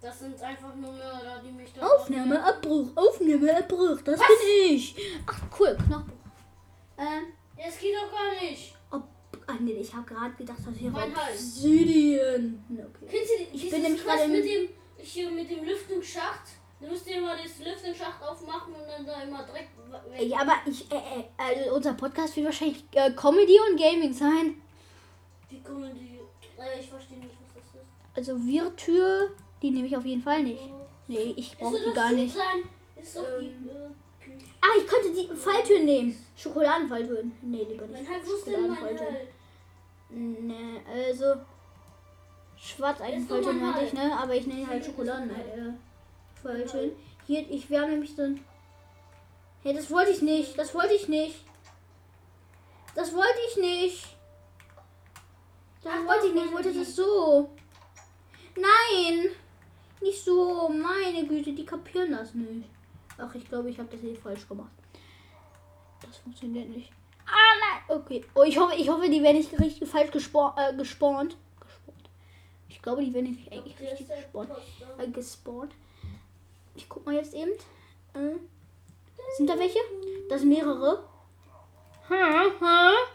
Das 0.00 0.18
sind 0.18 0.42
einfach 0.42 0.74
nur 0.74 0.92
Mörder, 0.92 1.40
die 1.44 1.52
mich 1.52 1.72
da. 1.72 1.86
Aufnahmeabbruch, 1.86 2.88
Aufnahmeabbruch, 2.96 4.00
das 4.02 4.18
bin 4.18 4.70
ich. 4.70 4.96
Ach 5.26 5.40
cool, 5.58 5.76
Knopfbruch. 5.76 6.29
Ähm, 7.00 7.32
Ja, 7.58 7.64
Es 7.68 7.78
geht 7.78 7.94
doch 7.94 8.10
gar 8.12 8.40
nicht. 8.40 8.74
ob, 8.90 9.02
ach 9.46 9.60
nee, 9.60 9.72
ich 9.72 9.92
habe 9.94 10.06
gerade 10.06 10.34
gedacht, 10.34 10.58
das 10.64 10.76
hier 10.76 10.90
Mein. 10.90 11.12
Obsidian. 11.14 12.64
Na, 12.68 12.84
Okay. 12.84 13.06
Kennst 13.10 13.30
du 13.30 13.56
Ich 13.56 13.70
bin 13.70 13.82
nämlich 13.82 14.04
gerade 14.04 14.28
mit 14.28 14.44
dem 14.44 14.68
hier 14.98 15.30
mit 15.30 15.50
dem 15.50 15.64
Lüftungsschacht? 15.64 16.42
Du 16.80 16.86
musst 16.86 17.06
dir 17.06 17.16
immer 17.18 17.36
das 17.36 17.58
Lüftungsschacht 17.58 18.22
aufmachen 18.22 18.74
und 18.74 18.86
dann 18.86 19.04
da 19.06 19.22
immer 19.22 19.42
direkt 19.44 19.70
weg. 19.76 20.28
Ja, 20.28 20.40
aber 20.40 20.54
ich, 20.66 20.90
äh, 20.90 20.96
äh, 20.96 21.24
also 21.36 21.74
unser 21.74 21.94
Podcast 21.94 22.36
wird 22.36 22.46
wahrscheinlich 22.46 22.84
äh, 22.92 23.10
Comedy 23.12 23.56
und 23.70 23.78
Gaming 23.78 24.12
sein. 24.12 24.60
Wie? 25.48 25.56
Äh, 25.56 26.80
ich 26.80 26.88
verstehe 26.88 27.18
nicht, 27.18 27.34
was 27.40 27.62
das 27.62 27.80
ist. 27.82 27.88
Also 28.14 28.38
Virtue, 28.46 29.30
die 29.62 29.70
nehme 29.70 29.86
ich 29.88 29.96
auf 29.96 30.04
jeden 30.04 30.22
Fall 30.22 30.42
nicht. 30.42 30.62
Nee, 31.08 31.34
ich 31.36 31.56
brauche 31.58 31.78
die 31.78 31.84
das 31.86 31.94
gar 31.94 32.12
nicht. 32.12 32.34
Klein? 32.34 32.62
Ist 33.02 33.16
doch 33.16 33.24
Ähm. 33.40 33.64
die 33.64 33.68
äh. 33.70 33.90
Ah, 34.62 34.76
ich 34.78 34.86
könnte 34.86 35.10
die 35.12 35.34
Falltüren 35.34 35.84
nehmen. 35.84 36.26
Schokoladenfalltüren. 36.36 37.32
Nee, 37.42 37.64
lieber 37.64 37.86
nicht. 37.86 38.06
Schokoladenfalltüren. 38.06 39.14
Hals? 39.14 39.28
Nee, 40.10 40.80
also 40.86 41.40
schwarz 42.56 43.00
Falltüren 43.00 43.26
doch 43.42 43.52
meinte 43.52 43.84
ich, 43.84 43.92
ne? 43.92 44.18
Aber 44.18 44.34
ich 44.34 44.46
nenne 44.46 44.66
halt 44.66 44.84
Schokoladen 44.84 45.30
äh. 45.30 46.92
Hier, 47.26 47.48
ich 47.50 47.70
wir 47.70 47.80
haben 47.80 47.90
nämlich 47.90 48.14
so 48.14 48.22
ein. 48.22 48.44
Hey, 49.62 49.74
das 49.74 49.90
wollte 49.90 50.10
ich 50.10 50.22
nicht. 50.22 50.58
Das 50.58 50.74
wollte 50.74 50.94
ich 50.94 51.08
nicht. 51.08 51.44
Das 52.94 53.14
wollte 53.14 53.38
ich 53.48 53.56
nicht. 53.56 54.16
Das 55.82 55.92
Ach, 55.94 56.06
wollte 56.06 56.26
ich 56.26 56.34
nicht. 56.34 56.46
Ich 56.46 56.52
wollte 56.52 56.74
das 56.74 56.96
so. 56.96 57.50
Nein. 58.56 59.30
Nicht 60.00 60.24
so. 60.24 60.68
Meine 60.68 61.26
Güte, 61.26 61.52
die 61.52 61.64
kapieren 61.64 62.12
das 62.12 62.34
nicht. 62.34 62.68
Ach, 63.20 63.34
ich 63.34 63.48
glaube, 63.48 63.70
ich 63.70 63.78
habe 63.78 63.88
das 63.90 64.02
eh 64.02 64.14
falsch 64.14 64.48
gemacht. 64.48 64.70
Das 66.02 66.16
funktioniert 66.18 66.68
nicht. 66.70 66.90
Ah, 67.26 67.32
nein. 67.60 67.98
Okay. 68.00 68.24
Oh, 68.34 68.42
ich 68.42 68.58
hoffe, 68.58 68.74
ich 68.74 68.88
hoffe, 68.88 69.08
die 69.08 69.22
werden 69.22 69.36
nicht 69.36 69.58
richtig 69.58 69.88
falsch 69.88 70.10
gespawnt. 70.10 70.56
Äh, 70.58 70.74
gespawnt. 70.74 71.36
gespawnt. 71.60 72.10
Ich 72.68 72.80
glaube, 72.80 73.04
die 73.04 73.12
werden 73.12 73.30
nicht 73.32 73.52
eigentlich 73.52 73.78
richtig 73.78 74.08
gespawnt. 74.08 74.48
Poster. 74.48 74.98
Äh, 74.98 75.08
gespawnt. 75.08 75.72
Ich 76.74 76.88
guck 76.88 77.04
mal 77.04 77.14
jetzt 77.14 77.34
eben. 77.34 77.52
Äh, 78.14 78.38
sind 79.36 79.48
da 79.48 79.58
welche? 79.58 79.78
Das 80.28 80.40
sind 80.40 80.48
mehrere. 80.48 81.04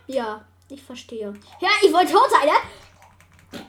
Ja, 0.07 0.45
ich 0.69 0.81
verstehe. 0.81 1.33
Ja, 1.59 1.69
ich 1.83 1.91
wollte 1.91 2.12
tot 2.12 2.29
sein, 2.29 2.47
ne? 2.47 3.62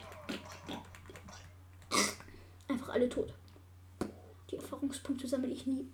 Einfach 2.69 2.89
alle 2.89 3.09
tot. 3.09 3.33
Die 4.49 4.55
Erfahrungspunkte 4.55 5.27
sammle 5.27 5.49
ich 5.49 5.65
nie. 5.65 5.85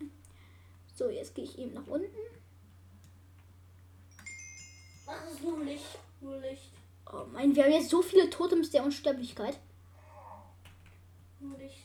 So, 0.96 1.10
jetzt 1.10 1.34
gehe 1.34 1.46
ich 1.46 1.58
eben 1.58 1.74
nach 1.74 1.88
unten. 1.88 2.16
Das 5.06 5.34
ist 5.34 5.44
nur 5.44 5.64
Licht. 5.64 6.00
Nur 6.22 6.38
Licht. 6.38 6.72
Oh 7.12 7.26
mein, 7.32 7.56
wir 7.56 7.64
haben 7.64 7.74
jetzt 7.74 7.90
so 7.90 8.02
viele 8.02 8.30
Totems 8.30 8.70
der 8.70 8.84
Unsterblichkeit. 8.84 9.60
Nur 11.40 11.58
Licht. 11.58 11.84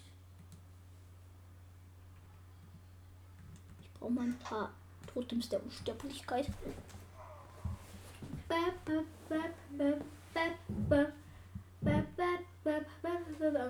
Ich 3.80 3.92
brauche 3.98 4.12
mal 4.12 4.26
ein 4.26 4.38
paar 4.38 4.72
Totems 5.12 5.48
der 5.48 5.62
Unsterblichkeit. 5.62 6.46
Ah, 8.48 8.72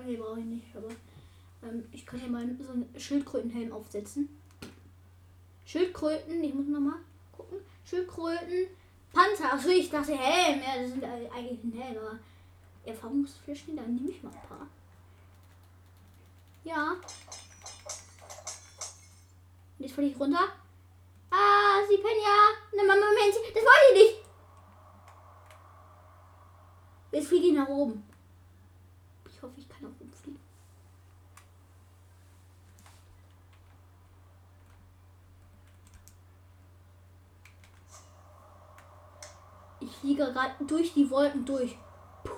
Nee, 0.05 0.17
brauche 0.17 0.39
ich 0.39 0.45
nicht, 0.45 0.75
aber 0.75 0.89
ähm, 1.61 1.85
ich 1.91 2.03
kann 2.03 2.19
hier 2.19 2.29
mal 2.29 2.47
so 2.59 2.71
einen 2.71 2.89
Schildkrötenhelm 2.97 3.71
aufsetzen. 3.71 4.38
Schildkröten, 5.69 6.43
ich 6.43 6.51
muss 6.51 6.65
noch 6.65 6.79
mal 6.79 6.95
gucken. 7.31 7.59
Schildkröten, 7.85 8.69
Panzer. 9.13 9.53
Achso, 9.53 9.69
ich 9.69 9.87
dachte 9.87 10.17
Helm. 10.17 10.63
Ja, 10.63 10.81
das 10.81 10.89
sind 10.89 11.03
eigentlich 11.03 11.63
ein 11.63 11.79
Helm, 11.79 11.97
aber 11.99 12.17
Erfahrungsfläschchen, 12.83 13.75
da 13.75 13.83
nehme 13.83 14.09
ich 14.09 14.23
mal 14.23 14.31
ein 14.31 14.47
paar. 14.47 14.65
Ja. 16.63 16.95
Jetzt 19.77 19.93
falle 19.93 20.07
ich 20.07 20.19
runter. 20.19 20.49
Ah, 21.29 21.85
sie 21.87 21.97
pennen 21.97 22.23
ja. 22.23 22.49
Ne, 22.75 22.83
Moment, 22.87 23.35
das 23.53 23.63
wollte 23.63 23.93
ich 23.93 24.01
nicht. 24.01 24.25
Jetzt 27.11 27.27
fliege 27.27 27.47
ich 27.47 27.53
nach 27.53 27.67
oben. 27.67 28.03
Ich 29.31 29.39
hoffe, 29.43 29.53
ich 29.55 29.69
kann 29.69 29.83
nach 29.83 29.89
oben 29.89 30.13
fliegen. 30.13 30.39
Ich 39.81 40.03
fliege 40.19 40.33
gerade 40.33 40.65
durch 40.65 40.93
die 40.93 41.09
Wolken 41.09 41.45
durch. 41.45 41.77
Puh. 42.23 42.31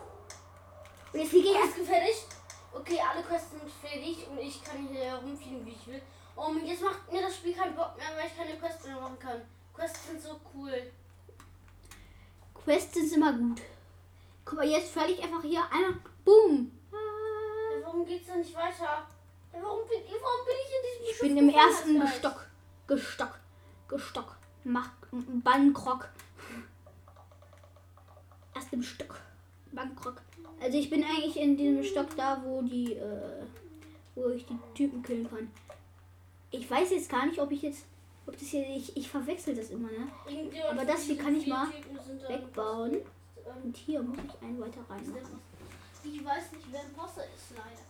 Und 1.14 1.20
jetzt 1.20 1.30
fliege 1.30 1.50
ich 1.50 1.56
Ist 1.56 1.88
fertig? 1.88 2.26
Okay, 2.74 3.00
alle 3.00 3.24
Quests 3.24 3.52
sind 3.52 3.70
fertig 3.70 4.28
und 4.30 4.38
ich 4.40 4.64
kann 4.64 4.88
hier 4.88 5.04
herumfliegen, 5.04 5.66
wie 5.66 5.72
ich 5.72 5.88
will. 5.88 6.02
Und 6.36 6.66
jetzt 6.66 6.82
macht 6.82 7.12
mir 7.12 7.22
das 7.22 7.36
Spiel 7.36 7.54
keinen 7.54 7.76
Bock 7.76 7.98
mehr, 7.98 8.08
weil 8.16 8.28
ich 8.28 8.38
keine 8.38 8.58
Quests 8.58 8.86
mehr 8.86 9.00
machen 9.00 9.20
kann. 9.20 9.42
Quests 9.74 10.08
sind 10.08 10.22
so 10.22 10.40
cool. 10.54 10.92
Quests 12.64 12.94
sind 12.94 13.14
immer 13.14 13.34
gut. 13.34 13.62
Guck 14.46 14.60
mal, 14.60 14.68
jetzt 14.68 14.92
falle 14.92 15.12
ich 15.12 15.22
einfach 15.22 15.42
hier 15.42 15.64
einmal. 15.72 16.00
Boom. 16.24 16.72
Ja, 16.92 16.98
warum 17.84 18.06
geht's 18.06 18.28
denn 18.28 18.40
nicht 18.40 18.56
weiter? 18.56 19.06
Ja, 19.54 19.60
warum, 19.62 19.88
bin, 19.88 20.00
warum 20.08 20.46
bin 20.46 20.56
ich 20.64 20.72
in 20.76 20.84
diesem 21.10 21.14
Ich 21.14 21.20
bin 21.20 21.38
im 21.38 21.50
ersten 21.50 21.98
Vorratswald? 21.98 22.48
Gestock. 22.88 23.40
Gestock. 23.88 24.38
Mach 24.64 24.90
Bangkok. 25.12 26.08
Erst 28.55 28.74
im 28.74 28.84
Stock. 28.84 29.20
Bangkok. 29.72 30.22
Also 30.62 30.77
ich 30.77 30.89
bin 30.89 31.03
eigentlich 31.03 31.38
in 31.38 31.58
diesem 31.58 31.84
Stock 31.84 32.15
da, 32.15 32.41
wo 32.43 32.62
die, 32.62 32.93
äh, 32.93 33.43
wo 34.15 34.29
ich 34.29 34.46
die 34.46 34.58
Typen 34.75 35.01
killen 35.01 35.29
kann. 35.29 35.50
Ich 36.51 36.70
weiß 36.70 36.91
jetzt 36.91 37.10
gar 37.10 37.25
nicht, 37.25 37.39
ob 37.39 37.51
ich 37.51 37.62
jetzt, 37.62 37.86
ob 38.27 38.38
das 38.38 38.50
hier, 38.50 38.67
ich, 38.70 38.96
ich 38.96 39.10
verwechsel 39.10 39.55
das 39.55 39.70
immer, 39.70 39.89
ne? 39.89 40.08
Aber 40.70 40.86
das 40.86 41.03
hier 41.03 41.17
kann 41.17 41.36
ich 41.36 41.48
mal 41.48 41.67
wegbauen. 42.27 42.98
Und 43.63 43.75
hier 43.75 44.01
muss 44.03 44.17
ich 44.17 44.48
einen 44.48 44.60
weiter 44.60 44.81
rein 44.89 45.01
ist 45.01 45.15
der 45.15 45.24
machen. 45.24 45.39
Ich 46.03 46.25
weiß 46.25 46.51
nicht, 46.53 46.65
wer 46.72 46.84
Imposter 46.84 47.24
ist, 47.24 47.51
leider. 47.51 47.81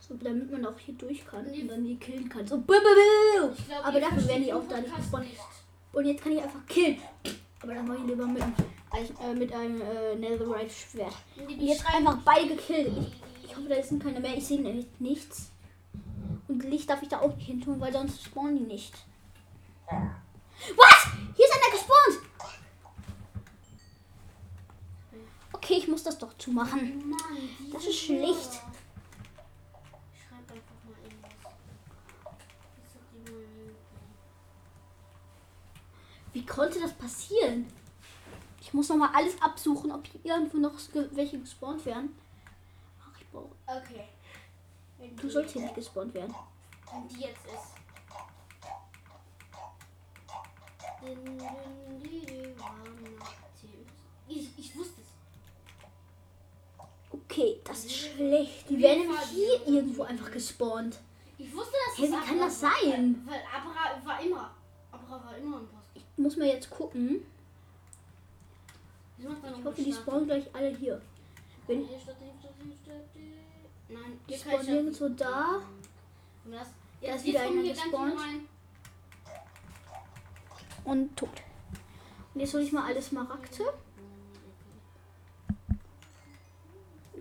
So, 0.00 0.14
damit 0.14 0.50
man 0.50 0.66
auch 0.66 0.78
hier 0.78 0.94
durch 0.94 1.24
kann 1.24 1.46
und 1.46 1.68
dann 1.68 1.84
die 1.84 1.96
killen 1.96 2.28
kann. 2.28 2.46
So, 2.46 2.58
buh. 2.58 2.74
Ich 3.56 3.66
glaub, 3.66 3.86
aber 3.86 4.00
dafür 4.00 4.26
werden 4.28 4.44
die 4.44 4.52
auch 4.52 4.66
da 4.68 4.80
nicht 4.80 4.96
gespawnt. 4.96 5.26
Und 5.92 6.06
jetzt 6.06 6.22
kann 6.22 6.32
ich 6.32 6.42
einfach 6.42 6.66
killen. 6.66 7.00
Aber 7.62 7.74
dann 7.74 7.86
mache 7.86 7.98
ich 7.98 8.04
lieber 8.04 8.26
mit, 8.26 8.42
als- 8.92 9.10
äh, 9.20 9.34
mit 9.34 9.52
einem 9.52 9.80
äh, 9.80 10.14
Netherite 10.16 10.70
Schwert. 10.70 11.14
Jetzt 11.58 11.86
einfach 11.86 12.18
beide 12.24 12.48
gekillt. 12.48 12.92
Ich, 12.98 13.44
ich 13.50 13.56
hoffe, 13.56 13.68
da 13.68 13.82
sind 13.82 14.02
keine 14.02 14.20
mehr. 14.20 14.36
Ich 14.36 14.46
sehe 14.46 14.60
nämlich 14.60 14.86
nichts. 14.98 15.50
Und 16.48 16.64
Licht 16.64 16.88
darf 16.90 17.02
ich 17.02 17.08
da 17.08 17.20
auch 17.20 17.34
nicht 17.34 17.46
hin 17.46 17.60
tun, 17.60 17.80
weil 17.80 17.92
sonst 17.92 18.22
spawnen 18.22 18.56
die 18.58 18.64
nicht. 18.64 18.92
Was? 19.88 21.06
Hier 21.36 21.44
ist 21.46 21.54
einer 21.54 21.72
gespawnt. 21.72 22.28
Okay, 25.52 25.74
ich 25.74 25.88
muss 25.88 26.02
das 26.02 26.18
doch 26.18 26.36
zumachen. 26.38 27.08
Mann, 27.08 27.48
Das 27.72 27.84
ist 27.86 27.98
schlecht. 27.98 28.60
Wie 36.32 36.44
konnte 36.46 36.80
das 36.80 36.92
passieren? 36.94 37.66
Ich 38.72 38.74
muss 38.74 38.88
noch 38.88 38.96
mal 38.96 39.10
alles 39.12 39.34
absuchen, 39.42 39.92
ob 39.92 40.06
hier 40.06 40.34
irgendwo 40.34 40.56
noch 40.56 40.72
welche 41.10 41.38
gespawnt 41.38 41.84
werden. 41.84 42.16
Ach, 43.02 43.20
ich 43.20 43.28
brauche. 43.28 43.50
Okay. 43.66 44.08
Wenn 44.96 45.14
Du 45.14 45.28
sollst 45.28 45.52
hier 45.52 45.60
nicht 45.60 45.74
gespawnt 45.74 46.14
werden. 46.14 46.34
Wenn 46.90 47.06
die 47.06 47.20
jetzt 47.20 47.44
ist. 47.44 47.74
Ich, 54.26 54.48
ich 54.58 54.74
wusste 54.74 55.02
es. 55.02 55.08
Okay, 57.10 57.60
das 57.64 57.84
ist 57.84 57.94
schlecht. 57.94 58.70
Die 58.70 58.80
werden 58.80 59.00
nämlich 59.00 59.20
hier 59.34 59.66
irgendwo 59.66 60.04
einfach 60.04 60.30
gespawnt. 60.30 60.98
Ich 61.36 61.54
wusste, 61.54 61.74
dass 61.88 61.98
Hey, 61.98 62.08
wie 62.08 62.12
kann 62.12 62.22
Abra 62.22 62.44
das 62.46 62.60
sein? 62.60 63.28
Weil 63.28 63.42
Abra 63.54 64.06
war 64.06 64.18
immer. 64.22 64.54
Abra 64.90 65.22
war 65.22 65.36
immer 65.36 65.58
ein 65.58 65.66
Post. 65.66 65.90
Ich 65.94 66.04
muss 66.16 66.38
mal 66.38 66.48
jetzt 66.48 66.70
gucken. 66.70 67.26
Ich, 69.22 69.64
hoffe, 69.64 69.82
die 69.82 69.92
spawnen 69.92 70.26
gleich 70.26 70.52
alle 70.54 70.68
hier. 70.76 71.00
Wenn 71.68 71.82
Nein, 73.88 74.20
Die 74.28 74.34
spawnen 74.34 74.66
ja- 74.66 74.72
nirgendwo 74.72 75.08
da. 75.10 75.60
Das, 76.50 76.68
Da 77.00 77.06
jetzt 77.06 77.16
ist 77.20 77.24
wieder 77.26 77.40
einer 77.42 77.62
gespawnt. 77.62 78.20
Und 80.84 81.16
tot. 81.16 81.28
Und 82.34 82.40
jetzt 82.40 82.54
hole 82.54 82.64
ich 82.64 82.72
mal 82.72 82.86
alles 82.86 83.06
Smaragde. 83.06 83.72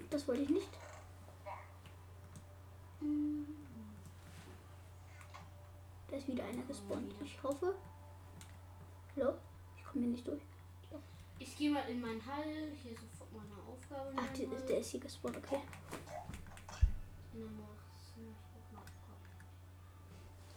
Das 0.10 0.28
wollte 0.28 0.42
ich 0.42 0.50
nicht. 0.50 0.70
Da 6.10 6.18
ist 6.18 6.28
wieder 6.28 6.44
einer 6.46 6.64
gespawnt. 6.64 7.14
Ich 7.24 7.42
hoffe. 7.44 7.76
Hallo? 9.16 9.34
Ich 9.78 9.84
komme 9.86 10.04
hier 10.06 10.12
nicht 10.12 10.28
durch. 10.28 10.42
Ich 11.52 11.58
gehe 11.58 11.70
mal 11.70 11.84
in 11.90 12.00
meinen 12.00 12.26
Hall. 12.26 12.72
Hier 12.82 12.94
ist 12.94 13.02
sofort 13.02 13.30
meine 13.34 13.62
Aufgabe. 13.68 14.14
Ach, 14.16 14.34
die, 14.34 14.48
der 14.68 14.80
ist 14.80 14.92
hier 14.92 15.02
gespawnt. 15.02 15.36
Okay. 15.38 15.60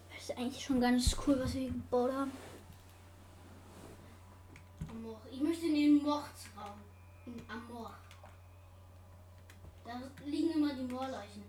Das 0.08 0.22
ist 0.22 0.38
eigentlich 0.38 0.64
schon 0.64 0.80
ganz 0.80 1.16
cool, 1.26 1.40
was 1.40 1.52
wir 1.54 1.62
hier 1.62 1.70
gebaut 1.70 2.12
haben. 2.12 2.30
Amor. 4.88 5.20
Ich 5.32 5.40
möchte 5.40 5.66
in 5.66 5.74
den 5.74 6.02
Mordsraum. 6.02 6.78
In 7.26 7.42
Amor. 7.48 7.92
Da 9.84 10.00
liegen 10.24 10.52
immer 10.52 10.74
die 10.74 10.84
Moorleichen. 10.84 11.42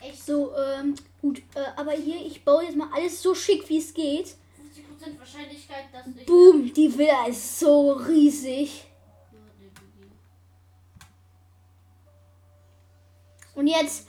Echt 0.00 0.26
So, 0.26 0.56
ähm, 0.56 0.96
gut. 1.20 1.38
Äh, 1.54 1.66
aber 1.76 1.92
hier, 1.92 2.26
ich 2.26 2.44
baue 2.44 2.64
jetzt 2.64 2.76
mal 2.76 2.92
alles 2.92 3.22
so 3.22 3.32
schick, 3.34 3.68
wie 3.68 3.78
es 3.78 3.94
geht. 3.94 4.36
50% 4.98 5.18
Wahrscheinlichkeit, 5.18 5.84
dass 5.92 6.06
ich. 6.08 6.26
Boom, 6.26 6.72
die 6.72 6.96
Villa 6.96 7.26
ist 7.26 7.58
so 7.58 7.92
riesig. 7.92 8.84
Und 13.54 13.66
jetzt, 13.66 14.06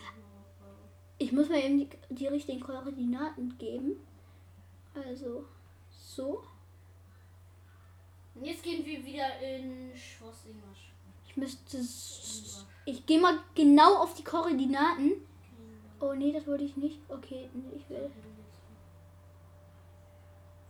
ich 1.17 1.31
muss 1.31 1.49
mal 1.49 1.59
eben 1.59 1.79
die, 1.79 1.89
die 2.09 2.27
richtigen 2.27 2.59
Koordinaten 2.59 3.57
geben. 3.57 3.99
Also, 4.93 5.45
so. 5.89 6.43
Und 8.35 8.45
jetzt 8.45 8.63
gehen 8.63 8.85
wir 8.85 9.03
wieder 9.03 9.39
in 9.41 9.91
Schloss 9.95 10.45
Ingmasch. 10.45 10.91
Ich 11.27 11.35
müsste. 11.35 11.79
Ich 12.85 13.05
gehe 13.05 13.19
mal 13.19 13.39
genau 13.55 13.97
auf 13.97 14.13
die 14.13 14.23
Koordinaten. 14.23 15.13
Oh 15.99 16.13
nee, 16.13 16.31
das 16.31 16.47
wollte 16.47 16.63
ich 16.63 16.77
nicht. 16.77 16.99
Okay, 17.09 17.49
nee, 17.53 17.75
ich 17.75 17.89
will. 17.89 18.09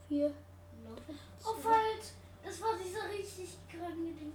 Vier. 0.09 0.33
Oh, 1.45 1.53
falsch! 1.53 2.07
Das 2.43 2.59
war 2.61 2.69
dieser 2.83 3.07
richtig 3.17 3.57
kranke 3.69 4.11
Ding. 4.19 4.33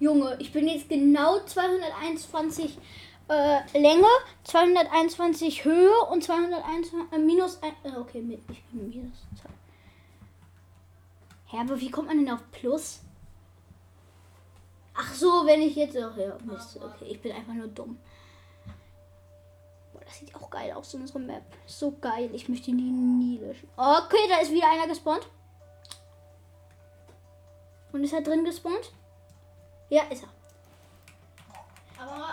Junge, 0.00 0.36
ich 0.40 0.52
bin 0.52 0.66
jetzt 0.66 0.88
genau 0.88 1.38
221 1.38 2.76
äh, 3.28 3.78
Länge, 3.78 4.08
221 4.42 5.64
Höhe 5.64 5.96
und 6.10 6.24
221 6.24 7.12
äh, 7.12 7.18
minus 7.18 7.62
ein, 7.62 7.72
äh, 7.84 7.96
okay, 7.96 8.20
mit, 8.20 8.40
ich 8.50 8.64
bin 8.64 8.88
minus. 8.88 9.16
zwei. 9.40 9.50
Hä, 11.46 11.58
aber 11.60 11.80
wie 11.80 11.88
kommt 11.88 12.08
man 12.08 12.18
denn 12.18 12.34
auf 12.34 12.42
Plus? 12.50 13.02
Ach 14.94 15.14
so, 15.14 15.46
wenn 15.46 15.62
ich 15.62 15.76
jetzt 15.76 15.96
auch 15.96 16.16
ja, 16.16 16.36
Mist, 16.44 16.80
okay, 16.82 17.04
ich 17.08 17.22
bin 17.22 17.30
einfach 17.30 17.54
nur 17.54 17.68
dumm. 17.68 17.96
Das 20.12 20.18
sieht 20.18 20.34
auch 20.34 20.50
geil 20.50 20.70
aus, 20.72 20.92
unsere 20.92 21.18
Map. 21.20 21.42
So 21.66 21.96
geil, 21.98 22.28
ich 22.34 22.46
möchte 22.46 22.66
die 22.66 22.72
nie 22.74 23.38
löschen. 23.38 23.66
Okay, 23.78 24.28
da 24.28 24.40
ist 24.42 24.52
wieder 24.52 24.70
einer 24.70 24.86
gespawnt. 24.86 25.26
Und 27.92 28.04
ist 28.04 28.12
er 28.12 28.20
drin 28.20 28.44
gespawnt? 28.44 28.92
Ja, 29.88 30.02
ist 30.10 30.24
er. 30.24 30.28
Aber 31.98 32.26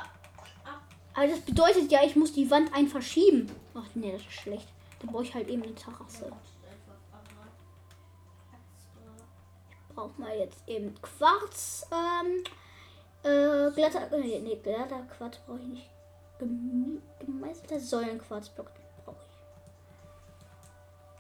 ab, 0.65 0.81
Aber 1.13 1.27
das 1.27 1.39
bedeutet 1.39 1.89
ja, 1.89 2.03
ich 2.03 2.17
muss 2.17 2.33
die 2.33 2.51
Wand 2.51 2.69
ein 2.73 2.89
verschieben. 2.89 3.49
Ach 3.73 3.87
nee, 3.93 4.11
das 4.11 4.23
ist 4.23 4.33
schlecht. 4.33 4.67
Dann 4.99 5.11
brauche 5.13 5.23
ich 5.23 5.33
halt 5.33 5.47
eben 5.47 5.63
eine 5.63 5.73
Terrasse. 5.73 6.25
einfach 6.25 6.97
aber. 7.13 7.47
Brauch 9.95 10.17
mal 10.17 10.37
jetzt 10.37 10.67
eben 10.67 11.01
Quarz. 11.01 11.87
Ähm, 11.93 12.43
äh, 13.23 13.71
glatter. 13.71 14.09
Nee, 14.17 14.41
nee 14.41 14.59
glatter 14.61 15.03
Quarz 15.03 15.37
brauche 15.45 15.59
ich 15.59 15.67
nicht. 15.67 15.89
Gem 16.39 17.02
gemeißelter 17.19 17.80
Säulenquarzblock 17.80 18.71
brauche 19.06 19.17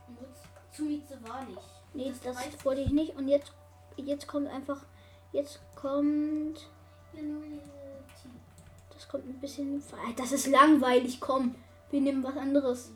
ich. 0.09 0.75
Zu 0.75 0.83
Mieze 0.83 1.17
war 1.27 1.43
nicht. 1.45 1.59
Nee, 1.93 2.13
Das 2.23 2.35
das, 2.35 2.65
wollte 2.65 2.81
ich 2.81 2.91
nicht. 2.91 3.15
Und 3.15 3.27
jetzt, 3.27 3.51
jetzt 3.97 4.27
kommt 4.27 4.47
einfach. 4.47 4.85
Jetzt 5.31 5.59
kommt. 5.75 6.69
Das 8.93 9.07
kommt 9.07 9.27
ein 9.27 9.39
bisschen. 9.39 9.83
Das 10.15 10.31
ist 10.31 10.47
langweilig. 10.47 11.19
Komm, 11.19 11.55
wir 11.91 12.01
nehmen 12.01 12.23
was 12.23 12.37
anderes. 12.37 12.91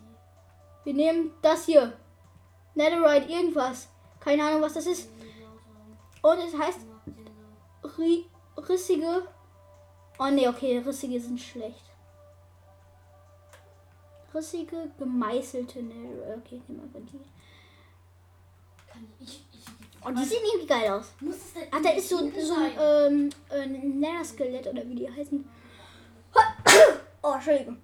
Wir 0.84 0.94
nehmen 0.94 1.32
das 1.42 1.66
hier. 1.66 1.92
Netherite, 2.74 3.30
irgendwas. 3.30 3.88
Keine 4.20 4.44
Ahnung, 4.44 4.62
was 4.62 4.74
das 4.74 4.86
ist. 4.86 5.08
Und 6.22 6.38
es 6.38 6.58
heißt 6.58 6.80
ri 7.98 8.26
rissige. 8.56 9.28
Oh 10.18 10.30
ne, 10.30 10.48
okay, 10.48 10.78
rissige 10.78 11.20
sind 11.20 11.40
schlecht. 11.40 11.93
Rissige, 14.34 14.90
gemeißelte 14.98 15.82
Netherite. 15.82 16.38
Okay, 16.38 16.60
ich 16.62 16.68
nehme 16.68 16.82
einfach 16.82 17.00
die. 17.00 17.20
Kann 18.90 19.06
ich, 19.20 19.44
ich, 19.52 19.64
Oh, 20.06 20.10
die 20.10 20.24
sehen 20.24 20.42
irgendwie 20.44 20.66
geil 20.66 20.90
aus. 20.90 21.12
Ach, 21.70 21.80
da 21.82 21.90
ist 21.90 22.10
so, 22.10 22.18
so 22.18 22.54
ein 22.54 22.72
ähm, 22.78 23.30
äh, 23.50 23.66
Nether-Skelett 23.66 24.66
oder 24.66 24.86
wie 24.86 24.96
die 24.96 25.10
heißen. 25.10 25.48
Oh, 27.22 27.32
Entschuldigung. 27.32 27.78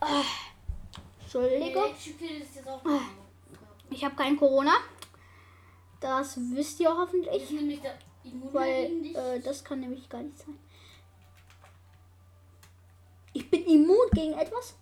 Ah, 0.00 0.22
Entschuldigung. 1.20 1.84
Auch. 1.84 3.00
Ich 3.90 4.04
habe 4.04 4.16
kein 4.16 4.36
Corona. 4.36 4.72
Das 6.00 6.36
wisst 6.36 6.80
ihr 6.80 6.90
Ich 6.90 6.96
hoffentlich. 6.96 7.54
Weil 8.52 9.06
äh, 9.14 9.40
das 9.40 9.62
kann 9.62 9.78
nämlich 9.78 10.08
gar 10.08 10.22
nicht 10.22 10.38
sein. 10.38 10.58
Ich 13.36 13.50
bin 13.50 13.66
immun 13.66 14.08
gegen 14.12 14.32
etwas? 14.32 14.74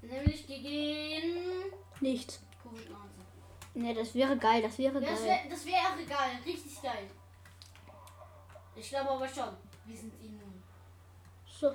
Nämlich 0.00 0.46
gegen 0.46 1.72
Nichts. 2.00 2.40
Covid-19. 2.62 3.74
Ne, 3.74 3.94
das 3.94 4.14
wäre 4.14 4.36
geil, 4.36 4.62
das 4.62 4.78
wäre 4.78 5.00
das 5.00 5.20
geil. 5.20 5.28
wäre 5.28 5.48
das 5.50 5.66
wär 5.66 5.78
auch 5.78 5.98
egal. 5.98 6.28
Richtig 6.46 6.80
geil. 6.80 7.10
Ich 8.76 8.88
glaube 8.90 9.10
aber 9.10 9.28
schon. 9.28 9.56
Wir 9.86 9.96
sind 9.96 10.12
immun. 10.22 10.62
So. 11.44 11.74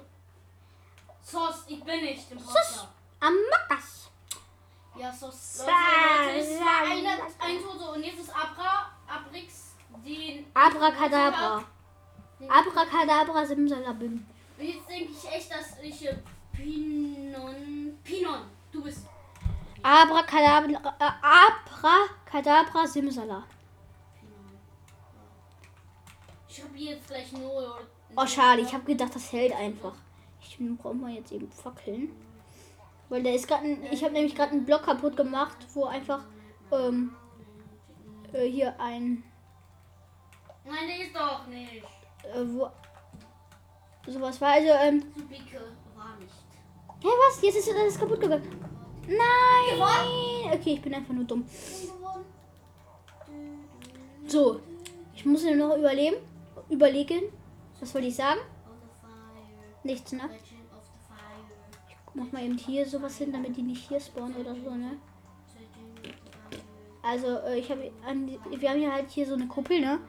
Sos, 1.21 1.65
ich 1.67 1.84
bin 1.84 2.01
nicht 2.01 2.32
Imposter. 2.32 2.89
Amakas. 3.19 4.10
Ja, 4.95 5.12
Sos. 5.12 5.60
Leute, 5.60 5.71
Leute, 5.71 6.38
es 6.38 6.60
war 6.62 6.82
eine, 6.91 7.23
ein 7.39 7.62
Tote 7.62 7.91
und 7.91 8.04
jetzt 8.04 8.19
ist 8.21 8.30
Abra, 8.30 8.89
Abrix, 9.06 9.75
den... 10.06 10.45
Abracadabra. 10.54 11.65
Abracadabra 12.47 13.45
Simsalabim. 13.45 14.25
Jetzt 14.58 14.89
denke 14.89 15.12
ich 15.12 15.32
echt, 15.32 15.52
dass 15.52 15.80
ich 15.82 16.10
Pinon... 16.54 17.98
Pinon, 18.04 18.39
du 18.72 18.84
bist... 18.84 19.06
Abracadabra, 19.84 20.96
äh, 21.00 21.12
Abracadabra 21.22 22.88
Simsala. 22.88 23.44
Pinon. 24.20 24.60
Ich 26.48 26.63
habe 26.63 26.78
jetzt 26.78 27.08
gleich 27.08 27.32
nur... 27.34 27.80
Oh, 28.15 28.26
schade, 28.26 28.62
ich 28.62 28.74
habe 28.74 28.86
gedacht, 28.86 29.13
das 29.13 29.32
hält 29.34 29.54
einfach. 29.54 29.94
Ich 30.39 30.58
brauche 30.78 30.96
mal 30.96 31.12
jetzt 31.12 31.32
eben 31.32 31.52
Fackeln. 31.52 32.12
Weil 33.10 33.24
da 33.24 33.30
ist 33.32 33.48
gerade 33.48 33.78
Ich 33.91 34.04
habe 34.04 34.13
nämlich 34.13 34.36
gerade 34.36 34.54
einen 34.54 34.65
Block 34.65 34.84
kaputt 34.84 35.18
gemacht, 35.18 35.58
wo 35.74 35.86
einfach 35.86 36.24
ähm, 36.72 37.15
äh, 38.34 38.50
hier 38.50 38.80
ein. 38.80 39.24
Nein, 40.63 40.88
der 40.88 41.06
ist 41.06 41.15
doch 41.15 41.46
nicht. 41.48 41.84
Äh, 42.24 42.46
wo 42.48 42.72
sowas 44.12 44.39
war. 44.41 44.54
Also, 44.54 44.70
ähm. 44.70 45.04
Subike 45.15 45.62
war 45.96 46.18
nicht. 46.20 46.34
Hä, 47.02 47.08
was? 47.08 47.41
Jetzt 47.41 47.58
ist 47.58 47.76
alles 47.76 48.00
kaputt 48.00 48.20
gegangen. 48.20 48.44
Nein! 49.08 50.54
Okay, 50.54 50.74
ich 50.74 50.82
bin 50.82 50.94
einfach 50.94 51.13
nur 51.13 51.26
dumm. 51.26 51.46
So, 54.28 54.60
ich 55.13 55.26
muss 55.26 55.44
mir 55.44 55.56
noch 55.56 55.78
überleben. 55.78 56.18
Überlegen. 56.70 57.24
Was 57.80 57.94
wollte 57.94 58.08
ich 58.08 58.15
sagen? 58.15 58.39
Nichts, 59.84 60.12
ne? 60.13 60.22
Fire, 60.22 61.46
Mach 62.15 62.32
mal 62.32 62.44
eben 62.44 62.58
hier 62.58 62.88
sowas 62.88 63.18
hin, 63.18 63.32
damit 63.32 63.56
die 63.56 63.62
nicht 63.62 63.88
hier 63.88 64.00
spawnen 64.00 64.36
oder 64.36 64.56
so, 64.56 64.72
ne? 64.72 64.98
Also, 67.04 67.28
äh, 67.39 67.60
ich 67.60 67.70
habe 67.70 67.91
wir 68.50 68.70
haben 68.70 68.80
hier 68.80 68.91
halt 68.91 69.12
hier 69.12 69.28
so 69.28 69.36
eine 69.36 69.48
Kuppel, 69.48 69.80
ne? 69.80 70.00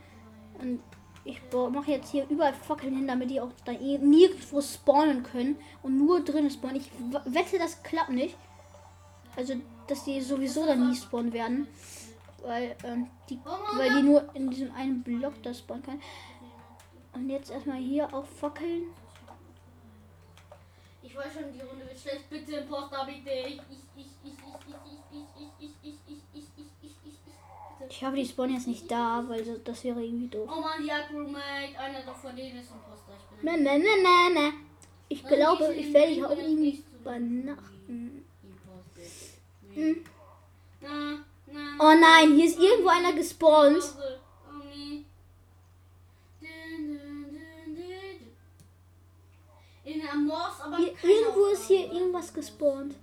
Und 0.59 0.81
ich 1.27 1.41
mache 1.53 1.91
jetzt 1.91 2.11
hier 2.11 2.27
überall 2.29 2.55
Fackeln 2.55 2.95
hin, 2.95 3.09
damit 3.09 3.31
die 3.31 3.41
auch 3.41 3.51
da 3.65 3.73
eh 3.73 3.99
nirgendwo 3.99 4.61
spawnen 4.61 5.25
können 5.25 5.57
und 5.83 5.99
nur 5.99 6.25
drinnen 6.25 6.51
spawnen. 6.51 6.77
Ich 6.77 6.91
wette, 7.25 7.59
das 7.59 7.83
klappt 7.83 8.11
nicht. 8.11 8.37
Also, 9.35 9.55
dass 9.89 10.05
die 10.05 10.21
sowieso 10.21 10.65
dann 10.65 10.89
nie 10.89 10.97
spawnen 10.97 11.33
werden. 11.33 11.67
Weil, 12.43 12.77
ähm, 12.85 13.11
die, 13.29 13.41
weil 13.75 13.93
die 13.93 14.03
nur 14.03 14.33
in 14.35 14.51
diesem 14.51 14.73
einen 14.73 15.03
Block 15.03 15.43
da 15.43 15.53
spawnen 15.53 15.83
können. 15.83 16.03
Und 17.12 17.29
jetzt 17.29 17.51
erstmal 17.51 17.79
hier 17.79 18.12
auch 18.15 18.25
Fackeln. 18.25 18.85
Ich 21.03 21.17
weiß 21.17 21.33
schon, 21.35 21.53
die 21.53 21.61
Runde 21.61 21.87
wird 21.87 21.99
schlecht. 21.99 22.31
Bitte 22.31 22.53
Imposter, 22.53 23.05
bitte. 23.05 23.31
Ich, 23.31 23.61
ich, 23.71 23.83
ich, 23.97 24.07
ich, 24.25 24.46
Ich 27.97 28.05
hoffe, 28.05 28.17
die 28.17 28.27
spawnen 28.27 28.57
jetzt 28.57 28.67
nicht 28.67 28.91
da, 28.91 29.25
weil 29.27 29.43
das, 29.43 29.57
das 29.65 29.83
wäre 29.83 30.05
irgendwie 30.05 30.29
doof. 30.29 30.47
Oh 30.53 30.61
Mann, 30.61 30.83
die 30.83 30.89
Crewmate. 30.89 31.79
Einer 31.79 32.03
doch 32.05 32.15
von 32.15 32.37
denen 32.37 32.59
ist 32.59 32.71
Imposter. 32.71 33.13
Ich 33.17 33.43
Na, 33.43 33.53
bin 33.55 33.65
na, 33.65 33.79
na, 33.79 33.85
na, 34.03 34.29
na. 34.35 34.53
Ich 35.09 35.25
glaube, 35.25 35.73
ich 35.73 35.95
werde 35.95 36.13
hier 36.13 36.27
auch 36.27 36.37
irgendwie 36.37 36.85
übernachten. 37.01 38.27
Hm. 39.73 40.05
Na, 40.83 41.25
na, 41.47 41.77
Oh 41.79 41.95
nein, 41.99 42.35
hier 42.35 42.45
ist 42.45 42.59
irgendwo 42.59 42.91
einer 42.91 43.15
gespawnt. 43.15 43.83
Oh. 43.83 44.17
In 49.85 50.03
Amors, 50.07 50.61
aber 50.61 50.77
Hier, 50.77 50.93
irgendwo 51.03 51.47
ist 51.47 51.67
hier 51.69 51.91
irgendwas 51.91 52.35
gespawnt. 52.35 52.95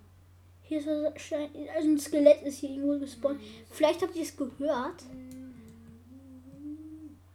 Hier 0.73 0.81
ist 0.81 0.87
also 0.87 1.89
ein 1.89 1.99
Skelett 1.99 2.41
ist 2.41 2.57
hier 2.57 2.71
irgendwo 2.71 2.97
gespawnt. 2.97 3.39
Vielleicht 3.69 4.01
habt 4.01 4.15
ihr 4.15 4.23
es 4.23 4.35
gehört. 4.35 5.03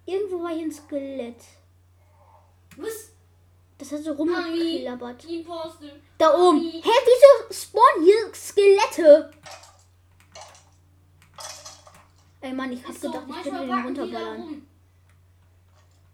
Irgendwo 0.05 0.43
war 0.43 0.51
hier 0.51 0.65
ein 0.65 0.73
Skelett. 0.73 1.37
Was? 2.77 3.13
Das 3.79 3.93
hat 3.93 4.03
so 4.03 4.13
rumgeklappert. 4.15 5.25
Da 6.19 6.35
oben. 6.35 6.63
Hä, 6.63 6.83
wieso 6.83 7.55
spawnen 7.55 8.05
hier 8.05 8.35
Skelette? 8.35 9.31
Ey 12.41 12.53
Mann, 12.53 12.73
ich 12.73 12.85
hab 12.85 12.97
so, 12.97 13.09
gedacht, 13.09 13.25
ich 13.29 13.43
könnte 13.45 13.67
den 13.67 13.71
runterballern. 13.71 14.67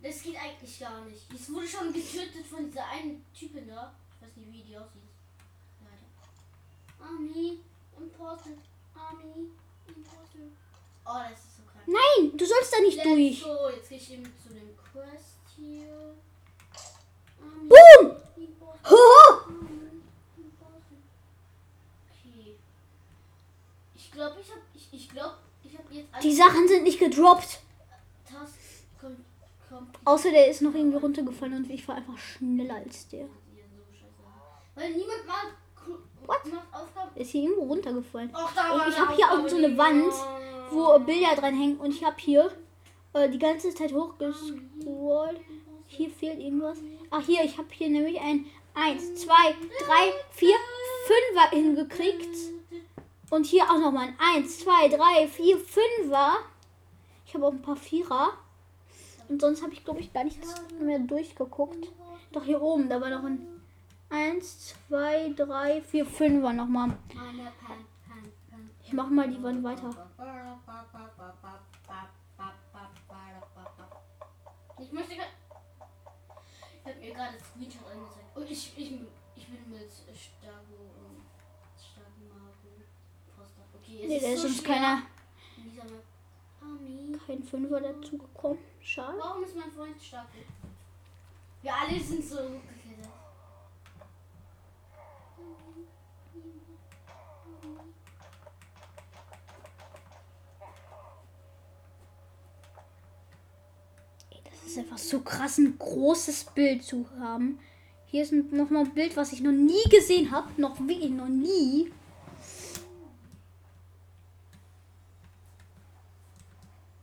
Das 0.02 0.22
geht 0.22 0.36
eigentlich 0.36 0.78
gar 0.78 1.02
nicht. 1.06 1.22
Es 1.32 1.50
wurde 1.50 1.66
schon 1.66 1.90
getötet 1.90 2.44
von 2.46 2.66
dieser 2.66 2.86
einen 2.86 3.24
Typin 3.32 3.66
da. 3.66 3.94
Ich 4.14 4.26
weiß 4.26 4.36
nicht, 4.36 4.52
wie 4.52 4.62
die 4.62 4.76
aussieht. 4.76 5.13
Army, 7.06 7.58
Imposter, 7.98 8.50
Army, 8.94 9.50
Imposter. 9.86 10.38
Oh, 11.06 11.20
das 11.30 11.38
ist 11.38 11.56
so 11.56 11.62
krank. 11.70 11.86
Nein, 11.86 12.36
du 12.36 12.44
sollst 12.46 12.72
da 12.72 12.80
nicht 12.80 12.96
Let's 12.96 13.08
durch. 13.08 13.42
go. 13.42 13.68
Jetzt 13.68 13.88
gehe 13.88 13.98
ich 13.98 14.12
eben 14.12 14.24
zu 14.24 14.48
dem 14.54 14.70
Quest 14.76 15.38
hier. 15.56 16.14
Army, 17.40 17.68
Boom! 17.68 18.16
Imposter, 18.36 18.90
Hoho! 18.90 19.44
Army. 19.46 20.02
Okay. 22.10 22.54
Ich 23.94 24.12
glaube, 24.12 24.36
ich 24.40 24.50
habe 24.50 24.60
ich, 24.74 24.88
ich 24.92 25.08
glaube, 25.10 25.36
ich 25.62 25.78
habe 25.78 25.94
jetzt 25.94 26.22
Die 26.22 26.34
Sachen 26.34 26.68
sind 26.68 26.84
nicht 26.84 26.98
gedroppt. 26.98 27.60
Task 28.28 28.58
Außer 30.04 30.30
der 30.30 30.48
ist 30.48 30.60
noch 30.62 30.74
irgendwie 30.74 30.98
runtergefallen 30.98 31.54
und 31.64 31.70
ich 31.70 31.86
war 31.88 31.96
einfach 31.96 32.16
schneller 32.18 32.74
als 32.76 33.08
der. 33.08 33.24
so. 33.26 33.32
Weil 34.74 34.90
niemand 34.92 35.26
macht, 35.26 35.54
What? 36.26 36.40
ist 37.14 37.30
hier 37.30 37.44
irgendwo 37.44 37.64
runtergefallen. 37.64 38.30
Ach, 38.32 38.54
da 38.54 38.72
Und 38.72 38.88
ich 38.88 38.98
habe 38.98 39.14
hier 39.14 39.30
auch 39.30 39.48
so 39.48 39.56
eine 39.56 39.76
Wand, 39.76 40.12
wo 40.70 40.98
Bilder 40.98 41.34
dran 41.36 41.54
hängen 41.54 41.76
und 41.78 41.90
ich 41.90 42.04
habe 42.04 42.16
hier 42.18 42.50
äh, 43.12 43.28
die 43.28 43.38
ganze 43.38 43.74
Zeit 43.74 43.92
hochgescrollt. 43.92 45.40
Hier 45.86 46.10
fehlt 46.10 46.40
irgendwas. 46.40 46.78
Ach 47.10 47.22
hier, 47.24 47.44
ich 47.44 47.56
habe 47.56 47.68
hier 47.70 47.88
nämlich 47.88 48.20
ein 48.20 48.46
1, 48.74 49.14
2, 49.16 49.32
3, 49.32 49.54
4, 50.30 50.48
5er 50.48 51.50
hingekriegt. 51.50 52.36
Und 53.30 53.46
hier 53.46 53.64
auch 53.64 53.78
nochmal 53.78 54.08
ein 54.08 54.16
1, 54.36 54.60
2, 54.60 54.88
3, 54.88 55.28
4, 55.28 55.56
5er. 55.56 56.32
Ich 57.26 57.34
habe 57.34 57.46
auch 57.46 57.52
ein 57.52 57.62
paar 57.62 57.76
Vierer. 57.76 58.32
Und 59.28 59.40
sonst 59.40 59.62
habe 59.62 59.72
ich, 59.72 59.84
glaube 59.84 60.00
ich, 60.00 60.12
gar 60.12 60.24
nichts 60.24 60.54
mehr 60.80 60.98
durchgeguckt. 60.98 61.88
Doch 62.32 62.44
hier 62.44 62.60
oben, 62.60 62.88
da 62.88 63.00
war 63.00 63.10
noch 63.10 63.24
ein 63.24 63.53
1, 64.10 64.74
2, 64.88 65.34
3, 65.36 65.82
4, 65.82 66.06
5er 66.06 66.52
nochmal. 66.52 66.96
Meine 67.14 67.52
Pan, 67.60 67.84
Pan, 68.06 68.32
Pan. 68.50 68.70
Ich 68.84 68.92
mache 68.92 69.10
mal 69.10 69.28
die 69.28 69.42
Wand 69.42 69.64
weiter. 69.64 69.90
Ich 74.78 74.92
möchte 74.92 75.14
gerade. 75.14 75.30
Ich 76.84 76.90
habe 76.90 77.00
mir 77.00 77.14
gerade 77.14 77.38
das 77.38 77.48
Screenshot 77.48 77.86
angezeigt. 77.90 78.36
Und 78.36 78.50
ich, 78.50 78.72
ich, 78.76 79.00
ich 79.36 79.46
bin 79.48 79.70
mit 79.70 79.90
Stago 79.90 80.90
und 81.06 81.24
Poster. 83.36 83.62
Okay, 83.74 84.00
es 84.02 84.08
Nee, 84.08 84.20
da 84.20 84.28
ist 84.28 84.42
so 84.42 84.48
uns 84.48 84.58
schwer 84.58 84.74
keiner, 84.74 85.02
kein 87.26 87.42
Fünfer 87.42 87.80
dazu 87.80 88.18
gekommen. 88.18 88.58
Schade. 88.80 89.18
Warum 89.18 89.44
ist 89.44 89.56
mein 89.56 89.70
Freund 89.72 90.00
Stago? 90.02 90.28
Wir 91.62 91.74
alle 91.74 91.98
sind 91.98 92.22
so 92.22 92.36
hochgeklettert. 92.36 93.08
Ey, 104.30 104.42
Das 104.44 104.63
ist 104.76 104.78
einfach 104.78 104.98
so 104.98 105.20
krass, 105.20 105.58
ein 105.58 105.78
großes 105.78 106.44
Bild 106.54 106.82
zu 106.82 107.06
haben. 107.20 107.58
Hier 108.06 108.22
ist 108.22 108.32
nochmal 108.32 108.84
ein 108.84 108.94
Bild, 108.94 109.16
was 109.16 109.32
ich 109.32 109.40
noch 109.40 109.52
nie 109.52 109.82
gesehen 109.90 110.30
habe. 110.30 110.48
Noch 110.60 110.78
wirklich 110.80 111.10
noch 111.10 111.28
nie. 111.28 111.92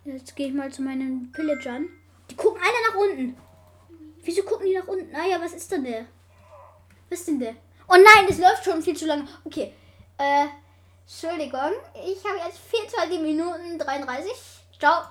Jetzt 0.03 0.35
gehe 0.35 0.47
ich 0.47 0.53
mal 0.53 0.71
zu 0.71 0.81
meinen 0.81 1.31
Pillagern. 1.31 1.87
Die 2.29 2.35
gucken 2.35 2.61
alle 2.61 2.89
nach 2.89 3.09
unten. 3.09 3.37
Wieso 4.23 4.43
gucken 4.43 4.65
die 4.65 4.77
nach 4.77 4.87
unten? 4.87 5.13
Ah 5.15 5.27
ja, 5.27 5.39
was 5.39 5.53
ist 5.53 5.71
denn 5.71 5.83
der? 5.83 6.05
Was 7.09 7.19
ist 7.19 7.27
denn 7.27 7.39
der? 7.39 7.55
Oh 7.87 7.95
nein, 7.95 8.25
es 8.29 8.39
läuft 8.39 8.65
schon 8.65 8.81
viel 8.81 8.95
zu 8.95 9.05
lange. 9.05 9.27
Okay. 9.43 9.73
Äh, 10.17 10.47
Entschuldigung. 11.03 11.71
Ich 11.93 12.23
habe 12.25 12.37
jetzt 12.45 12.59
24 12.69 13.19
Minuten 13.19 13.77
33. 13.77 14.31
Ciao. 14.79 15.03